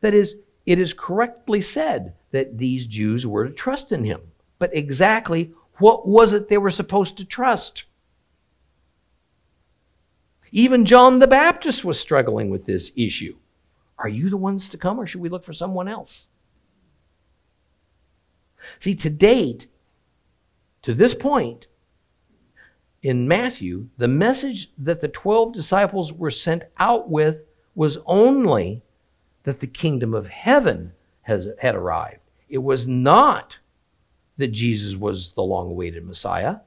[0.01, 0.35] That is,
[0.65, 4.21] it is correctly said that these Jews were to trust in him.
[4.59, 7.85] But exactly what was it they were supposed to trust?
[10.51, 13.37] Even John the Baptist was struggling with this issue.
[13.97, 16.27] Are you the ones to come, or should we look for someone else?
[18.79, 19.67] See, to date,
[20.81, 21.67] to this point,
[23.01, 27.37] in Matthew, the message that the 12 disciples were sent out with
[27.73, 28.83] was only
[29.43, 30.93] that the kingdom of heaven
[31.23, 32.19] has, had arrived.
[32.49, 33.57] It was not
[34.37, 36.57] that Jesus was the long awaited Messiah,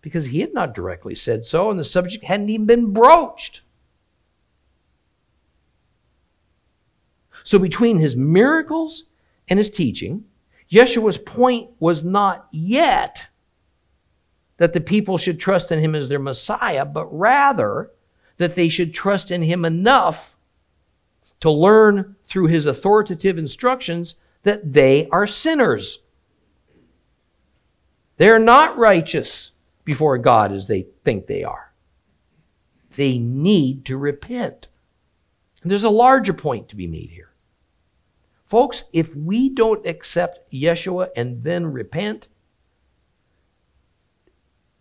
[0.00, 3.62] because he had not directly said so, and the subject hadn't even been broached.
[7.42, 9.04] So, between his miracles
[9.48, 10.24] and his teaching,
[10.74, 13.26] Yeshua's point was not yet
[14.56, 17.92] that the people should trust in him as their Messiah, but rather
[18.38, 20.36] that they should trust in him enough
[21.40, 26.00] to learn through his authoritative instructions that they are sinners.
[28.16, 29.52] They're not righteous
[29.84, 31.72] before God as they think they are.
[32.96, 34.66] They need to repent.
[35.62, 37.33] And there's a larger point to be made here.
[38.54, 42.28] Folks, if we don't accept Yeshua and then repent,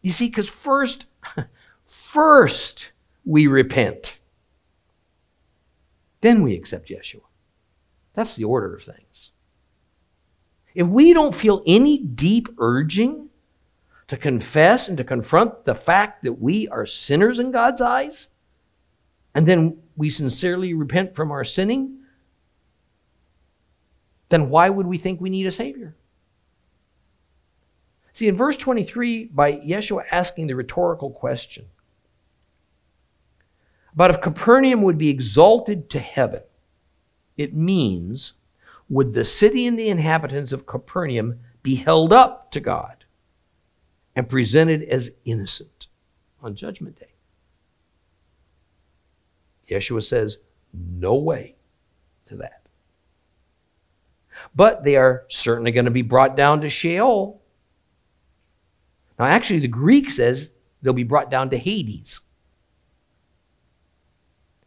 [0.04, 1.08] you see, because first,
[1.88, 2.92] first
[3.26, 4.20] we repent.
[6.22, 7.24] Then we accept Yeshua.
[8.14, 9.32] That's the order of things.
[10.76, 13.30] If we don't feel any deep urging
[14.08, 18.28] to confess and to confront the fact that we are sinners in God's eyes,
[19.34, 22.03] and then we sincerely repent from our sinning,
[24.34, 25.96] then why would we think we need a Savior?
[28.14, 31.66] See, in verse 23, by Yeshua asking the rhetorical question
[33.94, 36.42] about if Capernaum would be exalted to heaven,
[37.38, 38.34] it means,
[38.90, 43.06] would the city and the inhabitants of Capernaum be held up to God
[44.16, 45.88] and presented as innocent
[46.42, 47.14] on Judgment Day?
[49.70, 50.40] Yeshua says,
[50.74, 51.56] no way
[52.26, 52.63] to that.
[54.56, 57.42] But they are certainly going to be brought down to Sheol
[59.20, 62.22] now, actually, the Greek says they'll be brought down to Hades.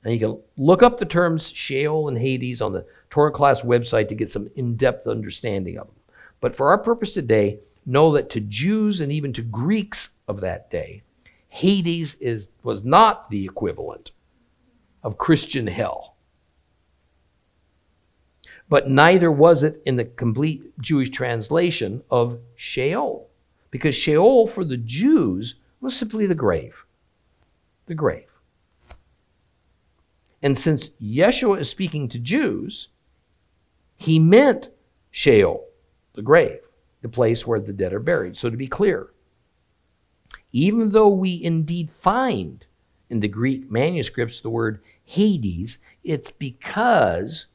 [0.04, 4.08] And you can look up the terms Sheol and Hades on the Torah class website
[4.08, 5.96] to get some in depth understanding of them.
[6.40, 10.70] But for our purpose today, know that to Jews and even to Greeks of that
[10.70, 11.02] day,
[11.48, 14.12] Hades is, was not the equivalent
[15.02, 16.15] of Christian hell.
[18.68, 23.28] But neither was it in the complete Jewish translation of Sheol
[23.70, 26.84] because Sheol for the Jews was simply the grave.
[27.86, 28.26] The grave.
[30.42, 32.88] And since Yeshua is speaking to Jews,
[33.96, 34.70] he meant
[35.10, 35.64] Sheol,
[36.14, 36.60] the grave,
[37.02, 38.36] the place where the dead are buried.
[38.36, 39.10] So to be clear,
[40.52, 42.64] even though we indeed find
[43.08, 47.46] in the Greek manuscripts the word Hades, it's because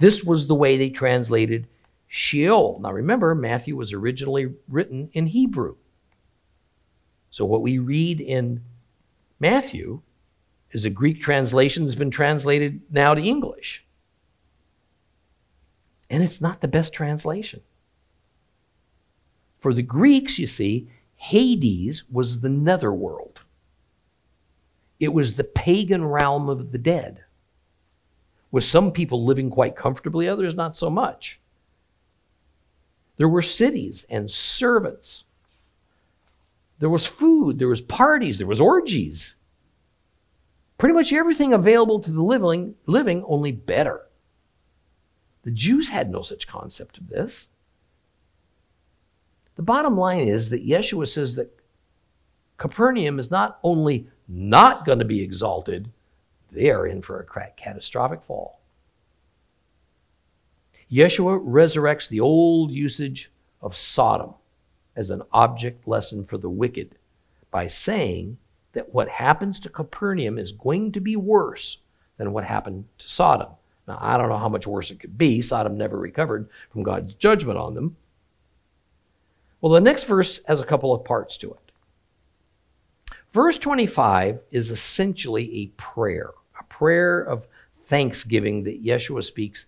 [0.00, 1.68] this was the way they translated
[2.08, 2.80] Sheol.
[2.82, 5.76] Now remember, Matthew was originally written in Hebrew.
[7.30, 8.62] So what we read in
[9.38, 10.00] Matthew
[10.72, 13.84] is a Greek translation that's been translated now to English.
[16.08, 17.60] And it's not the best translation.
[19.60, 23.40] For the Greeks, you see, Hades was the netherworld.
[24.98, 27.22] It was the pagan realm of the dead,
[28.50, 31.40] with some people living quite comfortably, others not so much.
[33.16, 35.24] There were cities and servants.
[36.78, 39.36] There was food, there was parties, there was orgies.
[40.78, 44.06] Pretty much everything available to the living, living only better.
[45.42, 47.48] The Jews had no such concept of this.
[49.56, 51.54] The bottom line is that Yeshua says that
[52.56, 55.90] Capernaum is not only not going to be exalted,
[56.52, 58.60] they are in for a catastrophic fall.
[60.90, 63.30] Yeshua resurrects the old usage
[63.62, 64.34] of Sodom
[64.96, 66.96] as an object lesson for the wicked
[67.50, 68.36] by saying
[68.72, 71.78] that what happens to Capernaum is going to be worse
[72.16, 73.48] than what happened to Sodom.
[73.86, 75.42] Now, I don't know how much worse it could be.
[75.42, 77.96] Sodom never recovered from God's judgment on them.
[79.60, 81.72] Well, the next verse has a couple of parts to it.
[83.32, 86.30] Verse 25 is essentially a prayer,
[86.80, 87.46] prayer of
[87.78, 89.66] thanksgiving that Yeshua speaks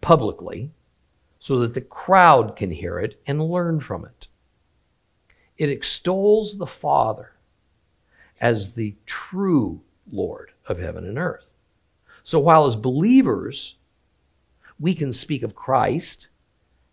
[0.00, 0.70] publicly
[1.40, 4.28] so that the crowd can hear it and learn from it.
[5.56, 7.32] It extols the Father
[8.40, 9.80] as the true
[10.12, 11.50] Lord of heaven and earth.
[12.22, 13.74] So while as believers,
[14.78, 16.28] we can speak of Christ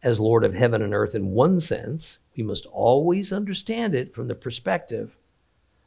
[0.02, 4.28] as Lord of heaven and earth in one sense, we must always understand it from
[4.28, 5.16] the perspective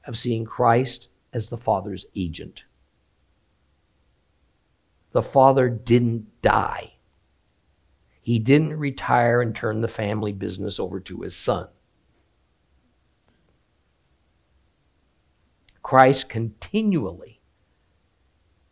[0.04, 2.62] of seeing Christ as the Father's agent.
[5.12, 6.94] The Father didn't die.
[8.20, 11.68] He didn't retire and turn the family business over to his son.
[15.82, 17.40] Christ continually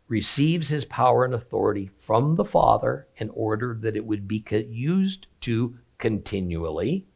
[0.09, 5.27] receives his power and authority from the Father in order that it would be used
[5.41, 7.07] to continually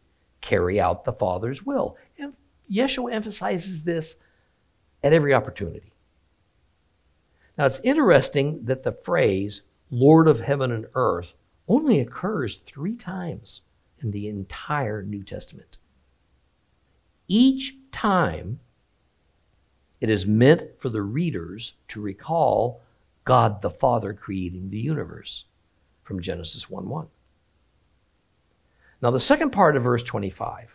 [0.40, 1.96] carry out the Father's will.
[2.18, 2.32] And
[2.72, 4.16] Yeshua emphasizes this
[5.02, 5.89] at every opportunity.
[7.60, 11.34] Now, it's interesting that the phrase Lord of heaven and earth
[11.68, 13.60] only occurs three times
[13.98, 15.76] in the entire New Testament.
[17.28, 18.60] Each time,
[20.00, 22.80] it is meant for the readers to recall
[23.26, 25.44] God the Father creating the universe
[26.02, 27.08] from Genesis 1 1.
[29.02, 30.74] Now, the second part of verse 25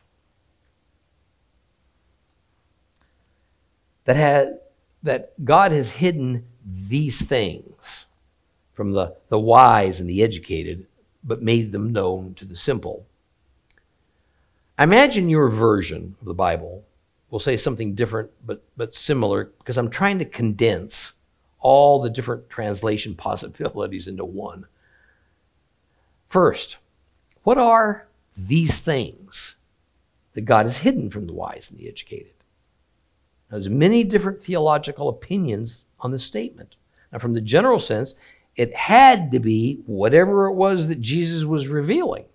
[4.03, 4.59] that had
[5.01, 8.05] that God has hidden these things
[8.73, 10.85] from the, the wise and the educated,
[11.23, 13.05] but made them known to the simple.
[14.77, 16.83] I imagine your version of the Bible
[17.29, 21.13] will say something different but, but similar because I'm trying to condense
[21.59, 24.65] all the different translation possibilities into one.
[26.29, 26.77] First,
[27.43, 29.55] what are these things
[30.35, 32.33] that God has hidden from the wise and the educated.
[33.49, 36.75] Now, there's many different theological opinions on this statement.
[37.11, 38.15] Now, from the general sense,
[38.55, 42.25] it had to be whatever it was that Jesus was revealing.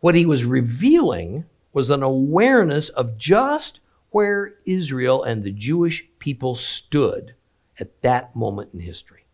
[0.00, 6.56] What he was revealing was an awareness of just where Israel and the Jewish people
[6.56, 7.34] stood
[7.78, 9.24] at that moment in history.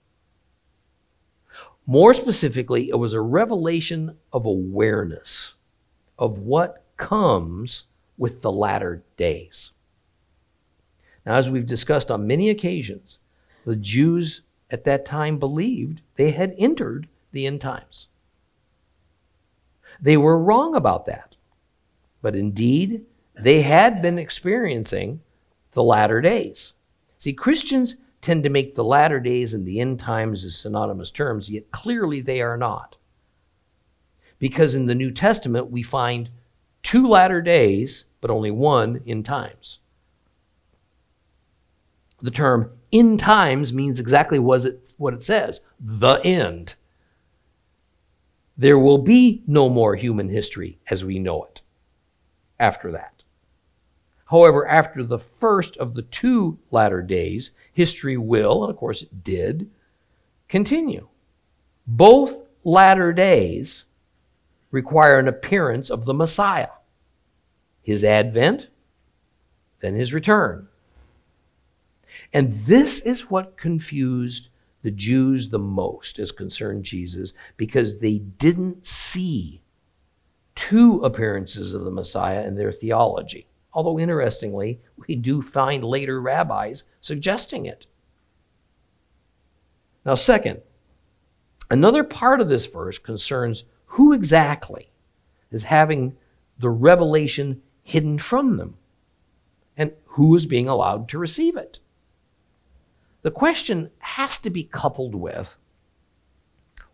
[1.87, 5.55] More specifically, it was a revelation of awareness
[6.19, 7.85] of what comes
[8.19, 9.73] with the latter days.
[11.27, 13.19] Now, as we've discussed on many occasions,
[13.65, 18.07] the Jews at that time believed they had entered the end times.
[20.01, 21.35] They were wrong about that,
[22.23, 23.05] but indeed,
[23.35, 25.21] they had been experiencing
[25.73, 26.75] the latter days.
[27.19, 31.51] See, Christians tend to make the latter days and the end times as synonymous terms,
[31.51, 32.97] yet clearly they are not.
[34.39, 36.31] Because in the New Testament, we find
[36.83, 39.81] two latter days, but only one end times.
[42.21, 46.75] The term end times means exactly what it says the end.
[48.57, 51.61] There will be no more human history as we know it
[52.59, 53.23] after that.
[54.27, 59.23] However, after the first of the two latter days, history will, and of course it
[59.23, 59.71] did,
[60.49, 61.07] continue.
[61.87, 63.85] Both latter days
[64.71, 66.71] require an appearance of the Messiah,
[67.83, 68.69] his advent,
[69.81, 70.69] then his return.
[72.37, 74.51] And this is what confused
[74.83, 79.63] the Jews the most as concerned Jesus because they didn't see
[80.55, 83.47] two appearances of the Messiah in their theology.
[83.73, 87.87] Although, interestingly, we do find later rabbis suggesting it.
[90.05, 90.61] Now, second,
[91.71, 94.91] another part of this verse concerns who exactly
[95.51, 96.19] is having
[96.59, 98.77] the revelation hidden from them
[99.75, 101.79] and who is being allowed to receive it.
[103.27, 105.57] The question has to be coupled with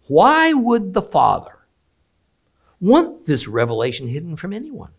[0.09, 1.59] why would the Father
[2.81, 4.93] want this revelation hidden from anyone?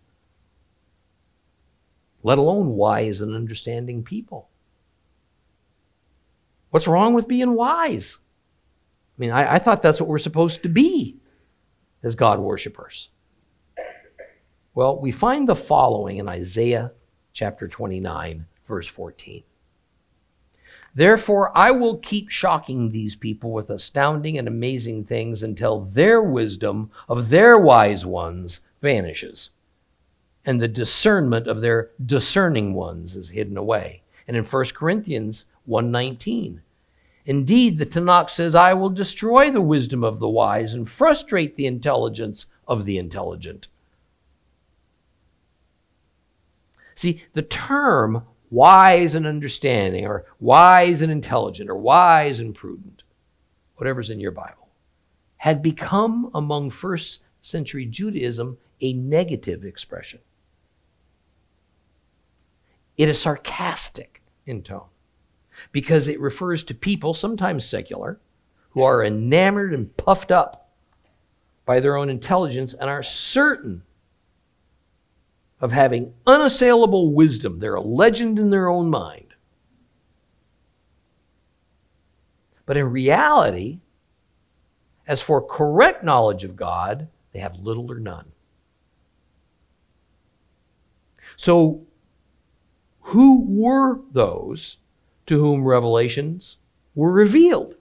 [2.21, 4.47] let alone wise and understanding people.
[6.69, 8.17] What's wrong with being wise?
[9.17, 11.17] I mean, I, I thought that's what we're supposed to be
[12.03, 13.09] as God worshippers.
[14.75, 16.91] Well, we find the following in Isaiah
[17.33, 19.43] chapter 29, verse 14.
[20.95, 26.91] Therefore, I will keep shocking these people with astounding and amazing things until their wisdom
[27.09, 29.49] of their wise ones vanishes
[30.45, 34.01] and the discernment of their discerning ones is hidden away.
[34.27, 36.61] And in 1 Corinthians 1:19,
[37.25, 41.65] indeed the Tanakh says, "I will destroy the wisdom of the wise and frustrate the
[41.65, 43.67] intelligence of the intelligent."
[46.95, 48.23] See, the term
[48.53, 53.01] wise and understanding, or wise and intelligent, or wise and prudent,
[53.77, 54.69] whatever's in your Bible,
[55.37, 60.19] had become among first century Judaism a negative expression.
[62.95, 64.21] It is sarcastic.
[64.45, 64.89] in tone
[65.71, 68.19] because it refers to people, sometimes secular,
[68.71, 70.69] who are enamored and puffed up
[71.65, 73.83] by their own intelligence and are certain
[75.63, 77.57] of having unassailable wisdom.
[77.57, 79.33] They're a legend in their own mind.
[82.65, 83.79] But in reality,
[85.07, 88.29] as for correct knowledge of God, they have little or none.
[91.37, 91.85] So,
[92.99, 94.77] who were those
[95.27, 96.57] to whom revelations
[96.93, 97.75] were revealed?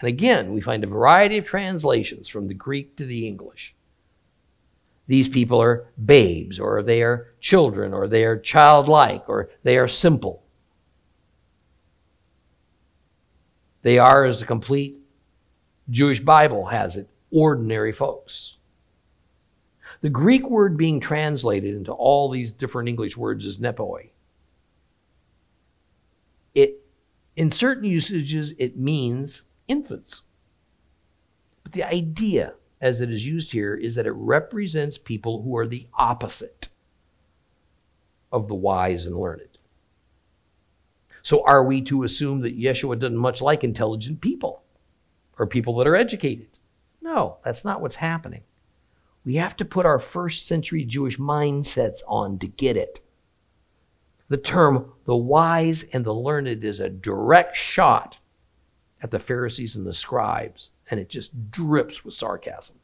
[0.00, 3.73] And again, we find a variety of translations from the Greek to the English.
[5.06, 9.88] These people are babes, or they are children, or they are childlike, or they are
[9.88, 10.42] simple.
[13.82, 14.98] They are, as the complete
[15.90, 18.56] Jewish Bible has it, ordinary folks.
[20.00, 24.10] The Greek word being translated into all these different English words is nepoi.
[26.54, 26.80] It,
[27.36, 30.22] in certain usages, it means infants.
[31.62, 32.54] But the idea,
[32.84, 36.68] as it is used here, is that it represents people who are the opposite
[38.30, 39.58] of the wise and learned.
[41.22, 44.62] So, are we to assume that Yeshua doesn't much like intelligent people
[45.38, 46.58] or people that are educated?
[47.00, 48.42] No, that's not what's happening.
[49.24, 53.00] We have to put our first century Jewish mindsets on to get it.
[54.28, 58.18] The term the wise and the learned is a direct shot
[59.02, 62.76] at the Pharisees and the scribes, and it just drips with sarcasm.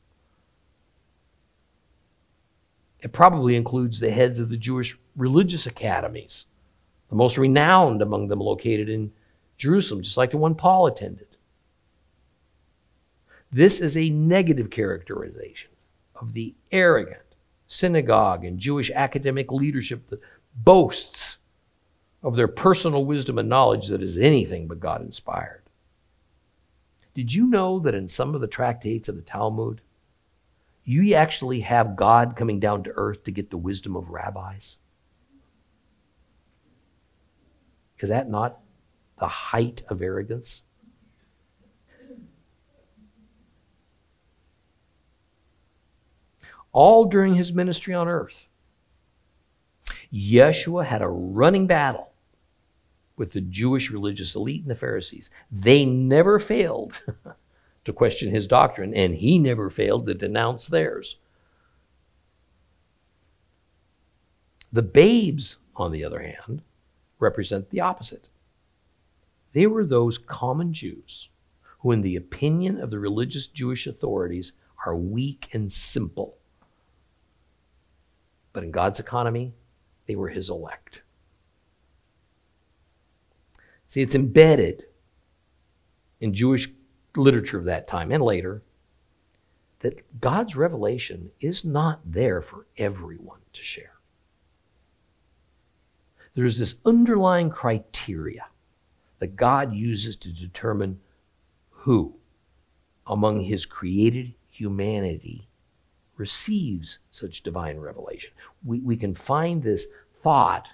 [3.01, 6.47] It probably includes the heads of the Jewish religious academies
[7.11, 9.13] the most renowned among them located in
[9.59, 11.27] Jerusalem, just like the one Paul attended.
[13.53, 15.71] This is a negative characterization
[16.15, 17.19] of the arrogant
[17.67, 20.21] synagogue and Jewish academic leadership that
[20.55, 21.39] boasts
[22.23, 25.60] of their personal wisdom and knowledge that is anything but God inspired.
[27.21, 29.83] Did you know that in some of the tractates of the Talmud,
[30.85, 34.79] you actually have God coming down to earth to get the wisdom of rabbis?
[37.99, 38.61] Is that not
[39.19, 40.63] the height of arrogance?
[46.73, 48.47] All during his ministry on earth,
[50.11, 52.10] Yeshua had a running battle
[53.21, 55.29] with the Jewish religious elite and the Pharisees.
[55.53, 56.95] They never failed
[57.85, 61.17] to question his doctrine, and he never failed to denounce theirs.
[64.73, 66.63] The babes, on the other hand,
[67.19, 68.31] represent the opposite.
[69.53, 71.29] They were those common Jews
[71.81, 74.53] who, in the opinion of the religious Jewish authorities,
[74.87, 76.39] are weak and simple.
[78.55, 79.53] But in God's economy,
[80.07, 81.03] they were his elect.
[83.91, 84.85] See, it's embedded
[86.19, 86.69] in Jewish
[87.15, 88.63] literature of that time and later
[89.81, 94.01] that God's revelation is not there for everyone to share
[96.35, 98.47] there's this underlying criteria
[99.19, 101.01] that God uses to determine
[101.71, 102.15] who
[103.07, 105.49] among his created humanity
[106.17, 108.31] receives such divine revelation.
[108.65, 109.87] We, we can find this
[110.23, 110.69] thought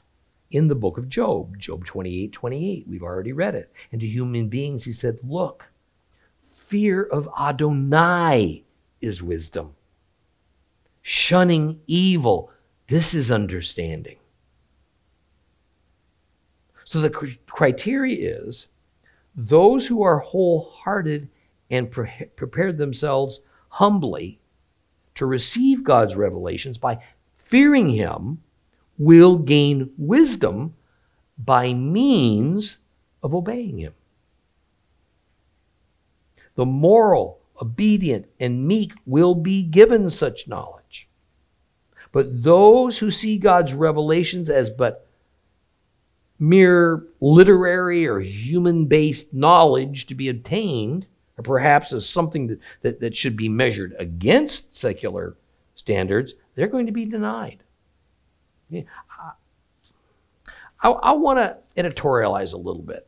[0.50, 2.86] in the book of Job, Job 28 28.
[2.88, 3.72] We've already read it.
[3.92, 5.64] And to human beings, he said, Look,
[6.42, 8.64] fear of Adonai
[9.00, 9.74] is wisdom.
[11.02, 12.50] Shunning evil,
[12.88, 14.16] this is understanding.
[16.84, 18.68] So the criteria is
[19.34, 21.28] those who are wholehearted
[21.70, 24.38] and pre- prepared themselves humbly
[25.16, 27.02] to receive God's revelations by
[27.38, 28.38] fearing Him
[28.98, 30.74] will gain wisdom
[31.38, 32.78] by means
[33.22, 33.94] of obeying Him.
[36.54, 41.08] The moral, obedient, and meek will be given such knowledge.
[42.12, 45.06] But those who see God's revelations as but
[46.38, 53.00] mere literary or human based knowledge to be obtained, or perhaps as something that, that,
[53.00, 55.36] that should be measured against secular
[55.74, 57.58] standards, they're going to be denied.
[58.68, 58.82] Yeah.
[60.82, 63.06] I, I want to editorialize a little bit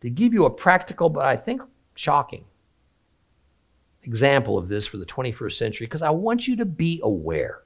[0.00, 1.62] to give you a practical, but I think
[1.94, 2.44] shocking
[4.02, 7.62] example of this for the 21st century because I want you to be aware.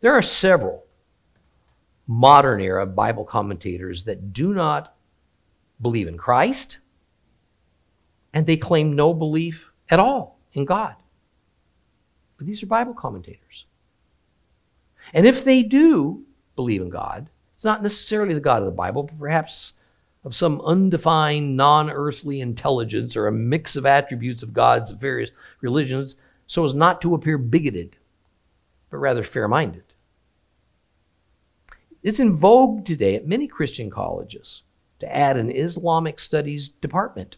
[0.00, 0.84] There are several
[2.06, 4.94] modern era Bible commentators that do not
[5.80, 6.78] believe in Christ
[8.32, 10.96] and they claim no belief at all in God.
[12.42, 13.66] But these are Bible commentators.
[15.14, 16.24] And if they do,
[16.56, 17.30] believe in God.
[17.54, 19.74] It's not necessarily the God of the Bible, but perhaps
[20.24, 25.30] of some undefined, non earthly intelligence or a mix of attributes of gods of various
[25.60, 26.16] religions
[26.48, 27.96] so as not to appear bigoted,
[28.90, 29.84] but rather fair minded.
[32.02, 34.64] It's in vogue today at many Christian colleges
[34.98, 37.36] to add an Islamic studies department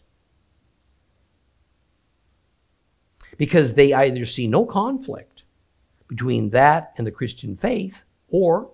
[3.37, 5.43] because they either see no conflict
[6.07, 8.69] between that and the Christian faith, or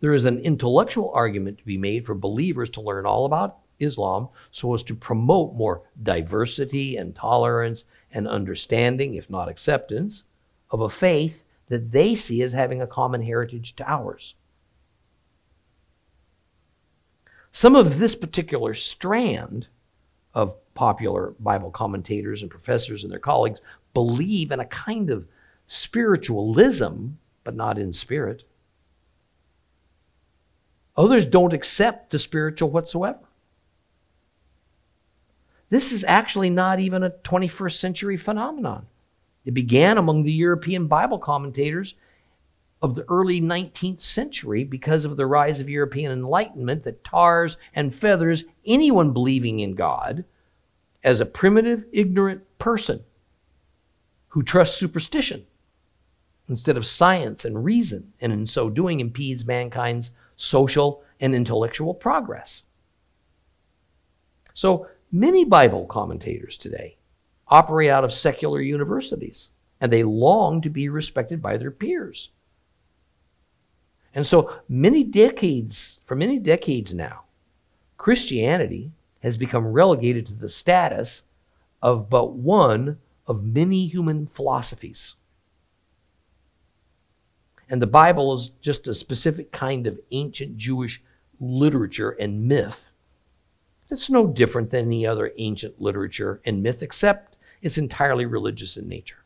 [0.00, 4.28] there is an intellectual argument to be made for believers to learn all about Islam
[4.50, 10.24] so as to promote more diversity and tolerance and understanding, if not acceptance,
[10.70, 14.34] of a faith that they see as having a common heritage to ours.
[17.52, 19.66] Some of this particular strand
[20.34, 23.60] of popular Bible commentators and professors and their colleagues
[23.94, 25.26] believe in a kind of
[25.66, 27.08] spiritualism,
[27.44, 28.42] but not in spirit.
[30.96, 33.20] Others don't accept the spiritual whatsoever.
[35.70, 38.86] This is actually not even a 21st century phenomenon.
[39.44, 41.94] It began among the European Bible commentators
[42.82, 47.94] of the early 19th century because of the rise of European Enlightenment that tars and
[47.94, 50.24] feathers anyone believing in God
[51.04, 53.04] as a primitive, ignorant person
[54.30, 55.46] who trusts superstition
[56.48, 62.62] instead of science and reason, and in so doing impedes mankind's social and intellectual progress.
[64.54, 66.96] So many Bible commentators today
[67.48, 69.50] operate out of secular universities,
[69.80, 72.30] and they long to be respected by their peers.
[74.14, 77.22] And so many decades, for many decades now,
[77.96, 78.90] Christianity
[79.22, 81.22] has become relegated to the status
[81.82, 82.98] of but one
[83.30, 85.14] of many human philosophies.
[87.68, 91.00] And the Bible is just a specific kind of ancient Jewish
[91.38, 92.90] literature and myth.
[93.88, 98.88] It's no different than any other ancient literature and myth, except it's entirely religious in
[98.88, 99.24] nature.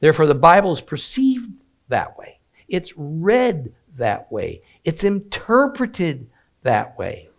[0.00, 2.40] Therefore, the Bible is perceived that way.
[2.68, 4.60] It's read that way.
[4.84, 6.28] It's interpreted
[6.62, 7.30] that way.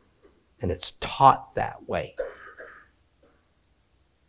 [0.60, 2.16] And it's taught that way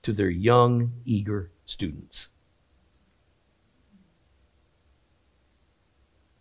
[0.03, 2.29] to their young, eager students.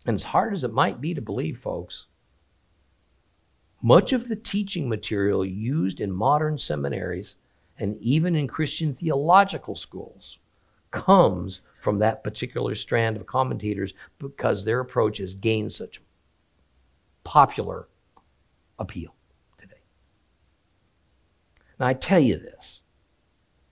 [0.06, 2.06] And as hard as it might be to believe, folks,
[3.82, 7.36] much of the teaching material used in modern seminaries
[7.78, 10.38] and even in Christian theological schools
[10.90, 16.00] comes from that particular strand of commentators because their approach has gained such
[17.24, 17.88] popular
[18.78, 19.14] appeal
[19.58, 19.80] today.
[21.80, 22.81] Now, I tell you this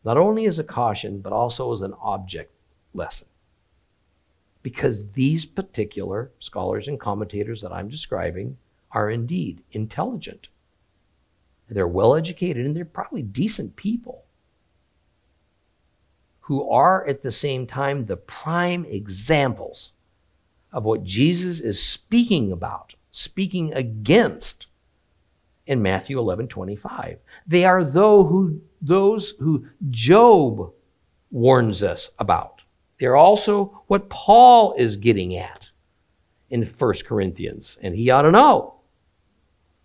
[0.05, 2.53] not only as a caution, but also as an object
[2.95, 3.29] lesson.
[4.63, 8.57] Because these particular scholars and commentators that I'm describing
[8.93, 10.49] are indeed intelligent.
[11.69, 14.25] They're well educated and they're probably decent people
[16.41, 19.93] who are at the same time the prime examples
[20.73, 24.67] of what Jesus is speaking about, speaking against
[25.71, 27.19] in Matthew 11 25.
[27.47, 30.73] They are those who, those who Job
[31.31, 32.63] warns us about.
[32.99, 35.69] They're also what Paul is getting at
[36.51, 38.81] in 1 Corinthians, and he ought to know,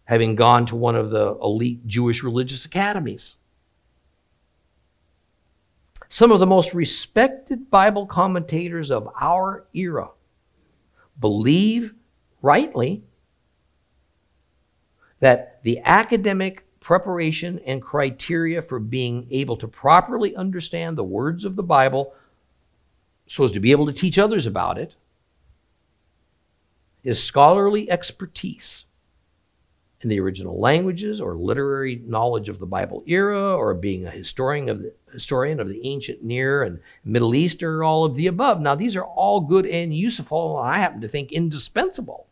[0.06, 3.36] having gone to one of the elite Jewish religious academies.
[6.10, 10.10] Some of the most respected Bible commentators of our era
[11.20, 11.94] believe
[12.42, 13.04] rightly
[15.26, 21.56] that the academic preparation and criteria for being able to properly understand the words of
[21.56, 22.14] the Bible
[23.26, 24.94] so as to be able to teach others about it
[27.04, 28.86] is scholarly expertise
[30.02, 34.70] in the original languages or literary knowledge of the Bible era or being a historian
[34.70, 38.62] of the, historian of the ancient Near and Middle East or all of the above.
[38.62, 42.28] Now, these are all good and useful, and I happen to think indispensable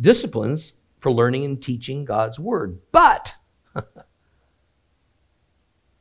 [0.00, 0.72] disciplines
[1.06, 2.80] for learning and teaching God's Word.
[2.90, 3.32] But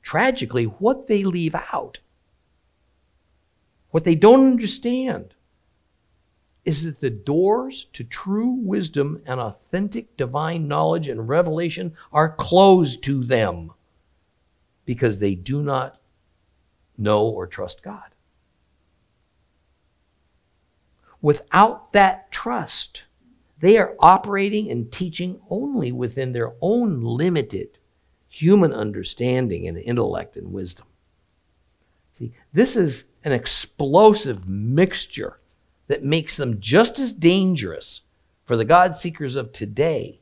[0.01, 1.99] tragically, what they leave out,
[3.91, 5.35] what they don't understand,
[6.63, 13.03] is that the doors to true wisdom and authentic divine knowledge and revelation are closed
[13.03, 13.73] to them
[14.85, 16.01] because they do not
[16.97, 18.15] know or trust God.
[21.21, 23.03] Without that trust,
[23.59, 27.77] they are operating and teaching only within their own limited
[28.27, 30.85] human understanding and intellect and wisdom.
[32.13, 35.39] See, this is an explosive mixture
[35.87, 38.01] that makes them just as dangerous
[38.43, 40.19] for the God seekers of today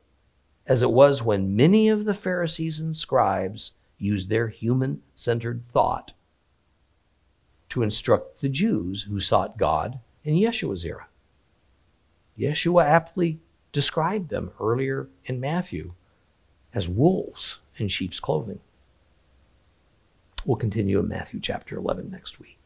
[0.66, 6.14] as it was when many of the Pharisees and scribes used their human centered thought
[7.70, 11.08] to instruct the Jews who sought God in Yeshua's era.
[12.38, 13.40] Yeshua aptly
[13.72, 15.94] described them earlier in Matthew
[16.74, 18.60] as wolves in sheep's clothing.
[20.46, 22.60] We'll continue in Matthew chapter 11 next week.